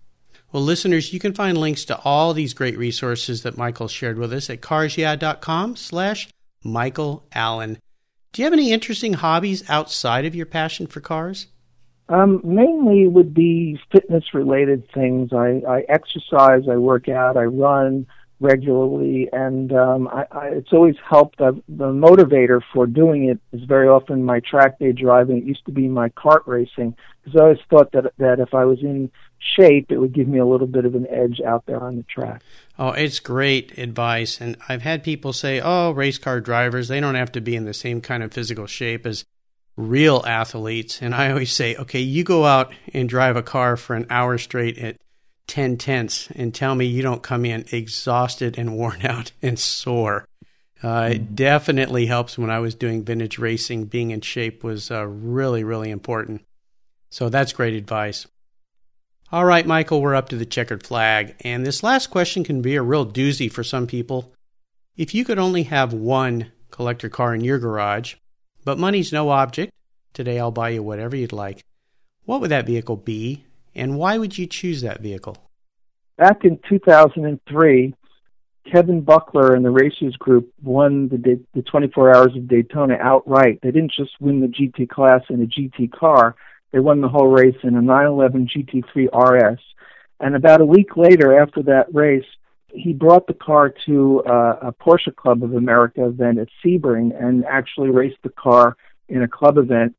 Well, 0.52 0.62
listeners, 0.62 1.12
you 1.12 1.18
can 1.18 1.34
find 1.34 1.58
links 1.58 1.84
to 1.86 1.98
all 2.04 2.32
these 2.32 2.54
great 2.54 2.78
resources 2.78 3.42
that 3.42 3.56
Michael 3.56 3.88
shared 3.88 4.18
with 4.18 4.32
us 4.32 4.48
at 4.48 4.60
carsyeah.com 4.60 5.76
slash 5.76 6.28
Michael 6.62 7.26
Allen. 7.32 7.78
Do 8.32 8.42
you 8.42 8.46
have 8.46 8.52
any 8.52 8.72
interesting 8.72 9.14
hobbies 9.14 9.68
outside 9.68 10.24
of 10.24 10.34
your 10.34 10.46
passion 10.46 10.86
for 10.86 11.00
cars? 11.00 11.48
Um, 12.08 12.40
mainly 12.44 13.08
would 13.08 13.32
be 13.32 13.80
fitness 13.90 14.34
related 14.34 14.88
things. 14.92 15.32
I, 15.32 15.62
I 15.66 15.84
exercise, 15.88 16.68
I 16.70 16.76
work 16.76 17.08
out, 17.08 17.36
I 17.36 17.44
run 17.44 18.06
regularly, 18.40 19.28
and 19.32 19.72
um, 19.72 20.08
I, 20.08 20.26
I, 20.30 20.46
it's 20.48 20.72
always 20.72 20.96
helped. 21.08 21.40
Uh, 21.40 21.52
the 21.68 21.86
motivator 21.86 22.60
for 22.72 22.86
doing 22.86 23.28
it 23.28 23.38
is 23.52 23.64
very 23.64 23.88
often 23.88 24.24
my 24.24 24.40
track 24.40 24.78
day 24.78 24.92
driving. 24.92 25.38
It 25.38 25.44
used 25.44 25.64
to 25.66 25.72
be 25.72 25.88
my 25.88 26.08
kart 26.10 26.46
racing 26.46 26.96
because 27.22 27.38
I 27.38 27.42
always 27.44 27.58
thought 27.70 27.92
that 27.92 28.12
that 28.18 28.40
if 28.40 28.54
I 28.54 28.64
was 28.64 28.80
in 28.80 29.10
shape, 29.38 29.90
it 29.90 29.98
would 29.98 30.12
give 30.12 30.28
me 30.28 30.38
a 30.38 30.46
little 30.46 30.66
bit 30.66 30.84
of 30.84 30.94
an 30.94 31.06
edge 31.08 31.40
out 31.40 31.66
there 31.66 31.82
on 31.82 31.96
the 31.96 32.02
track. 32.04 32.42
Oh, 32.78 32.90
it's 32.90 33.20
great 33.20 33.78
advice, 33.78 34.40
and 34.40 34.56
I've 34.68 34.82
had 34.82 35.02
people 35.04 35.32
say, 35.32 35.60
"Oh, 35.60 35.92
race 35.92 36.18
car 36.18 36.40
drivers, 36.40 36.88
they 36.88 37.00
don't 37.00 37.14
have 37.14 37.32
to 37.32 37.40
be 37.40 37.56
in 37.56 37.64
the 37.64 37.74
same 37.74 38.00
kind 38.00 38.22
of 38.22 38.32
physical 38.32 38.66
shape 38.66 39.06
as." 39.06 39.24
real 39.76 40.22
athletes. 40.24 41.02
And 41.02 41.14
I 41.14 41.30
always 41.30 41.50
say, 41.50 41.74
okay, 41.74 41.98
you 41.98 42.22
go 42.22 42.44
out 42.44 42.72
and 42.92 43.08
drive 43.08 43.36
a 43.36 43.42
car 43.42 43.76
for 43.76 43.96
an 43.96 44.06
hour 44.08 44.38
straight 44.38 44.78
at 44.78 44.96
10 45.46 45.76
tenths 45.76 46.28
and 46.34 46.54
tell 46.54 46.74
me 46.74 46.86
you 46.86 47.02
don't 47.02 47.22
come 47.22 47.44
in 47.44 47.64
exhausted 47.72 48.58
and 48.58 48.76
worn 48.76 49.00
out 49.06 49.32
and 49.42 49.58
sore. 49.58 50.26
Uh, 50.82 51.10
it 51.12 51.22
mm-hmm. 51.22 51.34
definitely 51.34 52.06
helps 52.06 52.36
when 52.36 52.50
I 52.50 52.58
was 52.58 52.74
doing 52.74 53.04
vintage 53.04 53.38
racing. 53.38 53.86
Being 53.86 54.10
in 54.10 54.20
shape 54.20 54.62
was 54.62 54.90
uh, 54.90 55.06
really, 55.06 55.64
really 55.64 55.90
important. 55.90 56.44
So 57.10 57.28
that's 57.28 57.52
great 57.52 57.74
advice. 57.74 58.26
All 59.32 59.44
right, 59.44 59.66
Michael, 59.66 60.02
we're 60.02 60.14
up 60.14 60.28
to 60.28 60.36
the 60.36 60.44
checkered 60.44 60.86
flag. 60.86 61.34
And 61.40 61.64
this 61.64 61.82
last 61.82 62.08
question 62.08 62.44
can 62.44 62.60
be 62.60 62.76
a 62.76 62.82
real 62.82 63.06
doozy 63.06 63.50
for 63.50 63.64
some 63.64 63.86
people. 63.86 64.32
If 64.96 65.14
you 65.14 65.24
could 65.24 65.38
only 65.38 65.64
have 65.64 65.92
one 65.92 66.52
collector 66.70 67.08
car 67.08 67.34
in 67.34 67.42
your 67.42 67.58
garage, 67.58 68.16
but 68.64 68.78
money's 68.78 69.12
no 69.12 69.30
object. 69.30 69.72
Today 70.12 70.38
I'll 70.38 70.50
buy 70.50 70.70
you 70.70 70.82
whatever 70.82 71.16
you'd 71.16 71.32
like. 71.32 71.64
What 72.24 72.40
would 72.40 72.50
that 72.50 72.66
vehicle 72.66 72.96
be, 72.96 73.44
and 73.74 73.96
why 73.96 74.18
would 74.18 74.36
you 74.38 74.46
choose 74.46 74.82
that 74.82 75.00
vehicle? 75.00 75.36
Back 76.16 76.44
in 76.44 76.58
2003, 76.68 77.94
Kevin 78.70 79.00
Buckler 79.02 79.54
and 79.54 79.64
the 79.64 79.70
Racers 79.70 80.16
Group 80.16 80.52
won 80.62 81.08
the, 81.08 81.40
the 81.54 81.62
24 81.62 82.14
Hours 82.14 82.36
of 82.36 82.48
Daytona 82.48 82.96
outright. 83.00 83.58
They 83.62 83.70
didn't 83.70 83.92
just 83.92 84.12
win 84.20 84.40
the 84.40 84.46
GT 84.46 84.88
class 84.88 85.22
in 85.28 85.42
a 85.42 85.46
GT 85.46 85.92
car, 85.92 86.36
they 86.74 86.80
won 86.80 87.00
the 87.00 87.08
whole 87.08 87.28
race 87.28 87.56
in 87.62 87.76
a 87.76 87.80
911 87.80 88.48
GT3 88.48 89.52
RS. 89.52 89.60
And 90.18 90.34
about 90.34 90.60
a 90.60 90.64
week 90.66 90.96
later, 90.96 91.40
after 91.40 91.62
that 91.62 91.86
race, 91.94 92.24
he 92.74 92.92
brought 92.92 93.28
the 93.28 93.34
car 93.34 93.72
to 93.86 94.24
uh, 94.24 94.56
a 94.60 94.72
Porsche 94.72 95.14
Club 95.14 95.44
of 95.44 95.54
America 95.54 96.04
event 96.04 96.40
at 96.40 96.48
Sebring 96.64 97.12
and 97.16 97.44
actually 97.44 97.90
raced 97.90 98.18
the 98.24 98.30
car 98.30 98.76
in 99.08 99.22
a 99.22 99.28
club 99.28 99.56
event. 99.56 99.94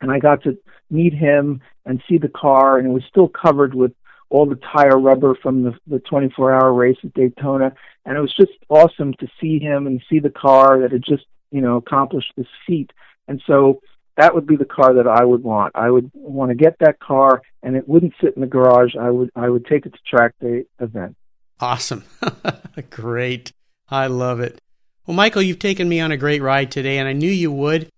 And 0.00 0.10
I 0.10 0.18
got 0.18 0.42
to 0.44 0.58
meet 0.90 1.14
him 1.14 1.60
and 1.86 2.02
see 2.08 2.18
the 2.18 2.28
car, 2.28 2.78
and 2.78 2.86
it 2.86 2.90
was 2.90 3.04
still 3.08 3.28
covered 3.28 3.74
with 3.74 3.92
all 4.30 4.46
the 4.46 4.58
tire 4.72 4.98
rubber 4.98 5.36
from 5.40 5.62
the, 5.62 5.74
the 5.86 6.00
24 6.00 6.52
hour 6.52 6.72
race 6.72 6.96
at 7.04 7.14
Daytona. 7.14 7.72
And 8.04 8.16
it 8.16 8.20
was 8.20 8.34
just 8.34 8.52
awesome 8.68 9.14
to 9.14 9.28
see 9.40 9.58
him 9.58 9.86
and 9.86 10.02
see 10.10 10.18
the 10.18 10.30
car 10.30 10.80
that 10.80 10.92
had 10.92 11.04
just, 11.04 11.24
you 11.50 11.60
know, 11.60 11.76
accomplished 11.76 12.32
this 12.36 12.46
feat. 12.66 12.90
And 13.28 13.42
so 13.46 13.80
that 14.16 14.34
would 14.34 14.46
be 14.46 14.56
the 14.56 14.64
car 14.64 14.94
that 14.94 15.06
I 15.06 15.24
would 15.24 15.42
want. 15.42 15.72
I 15.74 15.90
would 15.90 16.10
want 16.14 16.50
to 16.50 16.54
get 16.54 16.76
that 16.80 17.00
car 17.00 17.42
and 17.62 17.76
it 17.76 17.88
wouldn't 17.88 18.14
sit 18.20 18.34
in 18.34 18.40
the 18.40 18.46
garage. 18.46 18.94
I 18.98 19.10
would 19.10 19.30
I 19.34 19.48
would 19.48 19.66
take 19.66 19.86
it 19.86 19.92
to 19.92 19.98
track 20.16 20.34
day 20.40 20.64
event. 20.80 21.16
Awesome. 21.60 22.04
great. 22.90 23.52
I 23.88 24.06
love 24.06 24.40
it. 24.40 24.60
Well, 25.06 25.16
Michael, 25.16 25.42
you've 25.42 25.58
taken 25.58 25.88
me 25.88 26.00
on 26.00 26.12
a 26.12 26.16
great 26.16 26.42
ride 26.42 26.70
today, 26.70 26.98
and 26.98 27.06
I 27.06 27.12
knew 27.12 27.30
you 27.30 27.52
would. 27.52 27.90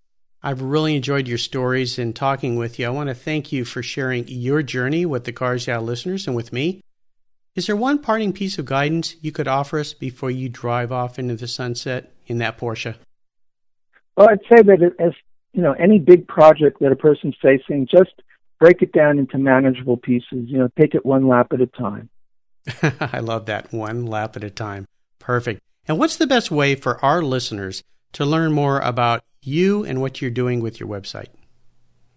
I've 0.43 0.61
really 0.61 0.95
enjoyed 0.95 1.27
your 1.27 1.37
stories 1.37 1.97
and 1.97 2.15
talking 2.15 2.55
with 2.55 2.77
you. 2.77 2.85
I 2.85 2.89
want 2.89 3.09
to 3.09 3.15
thank 3.15 3.51
you 3.51 3.65
for 3.65 3.81
sharing 3.81 4.27
your 4.27 4.61
journey 4.61 5.05
with 5.05 5.23
the 5.23 5.31
Cars 5.31 5.67
Yeah 5.67 5.79
listeners 5.79 6.27
and 6.27 6.35
with 6.35 6.53
me. 6.53 6.81
Is 7.55 7.65
there 7.65 7.75
one 7.75 7.99
parting 7.99 8.33
piece 8.33 8.59
of 8.59 8.65
guidance 8.65 9.15
you 9.19 9.31
could 9.31 9.47
offer 9.47 9.79
us 9.79 9.93
before 9.93 10.29
you 10.29 10.47
drive 10.47 10.91
off 10.91 11.17
into 11.17 11.35
the 11.35 11.47
sunset 11.47 12.13
in 12.27 12.37
that 12.37 12.57
Porsche? 12.57 12.95
Well, 14.15 14.29
I'd 14.29 14.41
say 14.41 14.61
that 14.61 14.93
as 14.99 15.13
you 15.53 15.63
know, 15.63 15.73
any 15.73 15.97
big 15.97 16.27
project 16.27 16.79
that 16.81 16.91
a 16.91 16.95
person's 16.95 17.35
facing, 17.41 17.87
just 17.89 18.13
break 18.59 18.83
it 18.83 18.91
down 18.91 19.17
into 19.17 19.39
manageable 19.39 19.97
pieces. 19.97 20.47
You 20.47 20.59
know, 20.59 20.69
take 20.77 20.93
it 20.93 21.03
one 21.03 21.27
lap 21.27 21.47
at 21.51 21.61
a 21.61 21.65
time. 21.65 22.09
I 22.99 23.19
love 23.19 23.47
that. 23.47 23.73
One 23.73 24.05
lap 24.05 24.35
at 24.35 24.43
a 24.43 24.51
time. 24.51 24.85
Perfect. 25.17 25.61
And 25.87 25.97
what's 25.97 26.17
the 26.17 26.27
best 26.27 26.51
way 26.51 26.75
for 26.75 27.03
our 27.03 27.23
listeners 27.23 27.81
to 28.13 28.25
learn 28.25 28.51
more 28.51 28.79
about 28.79 29.23
you 29.47 29.85
and 29.85 30.01
what 30.01 30.21
you're 30.21 30.31
doing 30.31 30.59
with 30.59 30.79
your 30.79 30.89
website? 30.89 31.27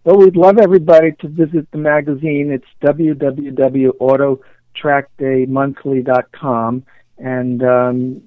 Well, 0.05 0.17
we'd 0.17 0.37
love 0.37 0.59
everybody 0.59 1.13
to 1.21 1.29
visit 1.29 1.71
the 1.71 1.79
magazine. 1.79 2.51
It's 2.51 2.67
www.auto 2.83 4.41
trackdaymonthly.com, 4.77 6.85
and 7.19 7.63
um, 7.63 8.23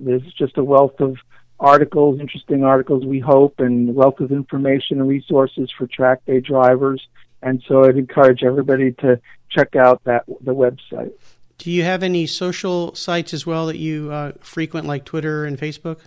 there's 0.00 0.22
just 0.34 0.58
a 0.58 0.64
wealth 0.64 1.00
of 1.00 1.16
articles, 1.60 2.20
interesting 2.20 2.64
articles, 2.64 3.04
we 3.04 3.20
hope, 3.20 3.60
and 3.60 3.90
a 3.90 3.92
wealth 3.92 4.20
of 4.20 4.32
information 4.32 5.00
and 5.00 5.08
resources 5.08 5.70
for 5.76 5.86
track 5.86 6.24
day 6.26 6.40
drivers. 6.40 7.06
And 7.42 7.62
so 7.68 7.84
I'd 7.84 7.96
encourage 7.96 8.42
everybody 8.42 8.92
to 9.00 9.20
check 9.50 9.76
out 9.76 10.02
that 10.04 10.24
the 10.40 10.54
website. 10.54 11.12
Do 11.58 11.70
you 11.70 11.84
have 11.84 12.02
any 12.02 12.26
social 12.26 12.94
sites 12.94 13.32
as 13.32 13.46
well 13.46 13.66
that 13.66 13.78
you 13.78 14.10
uh, 14.10 14.32
frequent, 14.40 14.86
like 14.86 15.04
Twitter 15.04 15.44
and 15.44 15.58
Facebook? 15.58 15.98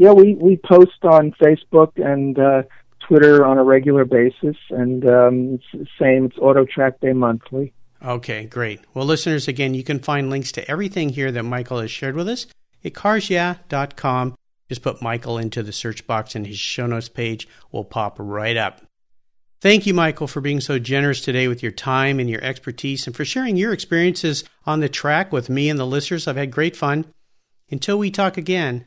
Yeah, 0.00 0.12
we, 0.12 0.34
we 0.34 0.56
post 0.56 1.04
on 1.04 1.32
Facebook 1.32 2.02
and 2.02 2.38
uh, 2.38 2.62
Twitter 3.06 3.44
on 3.44 3.58
a 3.58 3.62
regular 3.62 4.06
basis, 4.06 4.56
and 4.70 5.04
um, 5.06 5.54
it's 5.56 5.64
the 5.74 5.86
same. 6.00 6.24
It's 6.24 6.38
Auto 6.38 6.64
Track 6.64 7.00
Day 7.00 7.12
Monthly. 7.12 7.74
Okay, 8.02 8.46
great. 8.46 8.80
Well, 8.94 9.04
listeners, 9.04 9.46
again, 9.46 9.74
you 9.74 9.84
can 9.84 9.98
find 9.98 10.30
links 10.30 10.52
to 10.52 10.70
everything 10.70 11.10
here 11.10 11.30
that 11.30 11.42
Michael 11.42 11.80
has 11.80 11.90
shared 11.90 12.16
with 12.16 12.30
us 12.30 12.46
at 12.82 12.94
carsyeah.com. 12.94 14.36
Just 14.70 14.80
put 14.80 15.02
Michael 15.02 15.36
into 15.36 15.62
the 15.62 15.70
search 15.70 16.06
box, 16.06 16.34
and 16.34 16.46
his 16.46 16.58
show 16.58 16.86
notes 16.86 17.10
page 17.10 17.46
will 17.70 17.84
pop 17.84 18.16
right 18.18 18.56
up. 18.56 18.80
Thank 19.60 19.86
you, 19.86 19.92
Michael, 19.92 20.28
for 20.28 20.40
being 20.40 20.62
so 20.62 20.78
generous 20.78 21.20
today 21.20 21.46
with 21.46 21.62
your 21.62 21.72
time 21.72 22.18
and 22.18 22.30
your 22.30 22.42
expertise 22.42 23.06
and 23.06 23.14
for 23.14 23.26
sharing 23.26 23.58
your 23.58 23.74
experiences 23.74 24.44
on 24.64 24.80
the 24.80 24.88
track 24.88 25.30
with 25.30 25.50
me 25.50 25.68
and 25.68 25.78
the 25.78 25.86
listeners. 25.86 26.26
I've 26.26 26.36
had 26.36 26.50
great 26.50 26.74
fun. 26.74 27.04
Until 27.70 27.98
we 27.98 28.10
talk 28.10 28.38
again, 28.38 28.86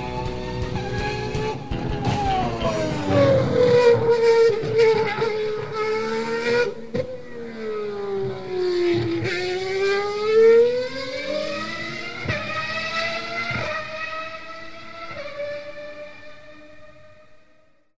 Yeah. 4.81 5.27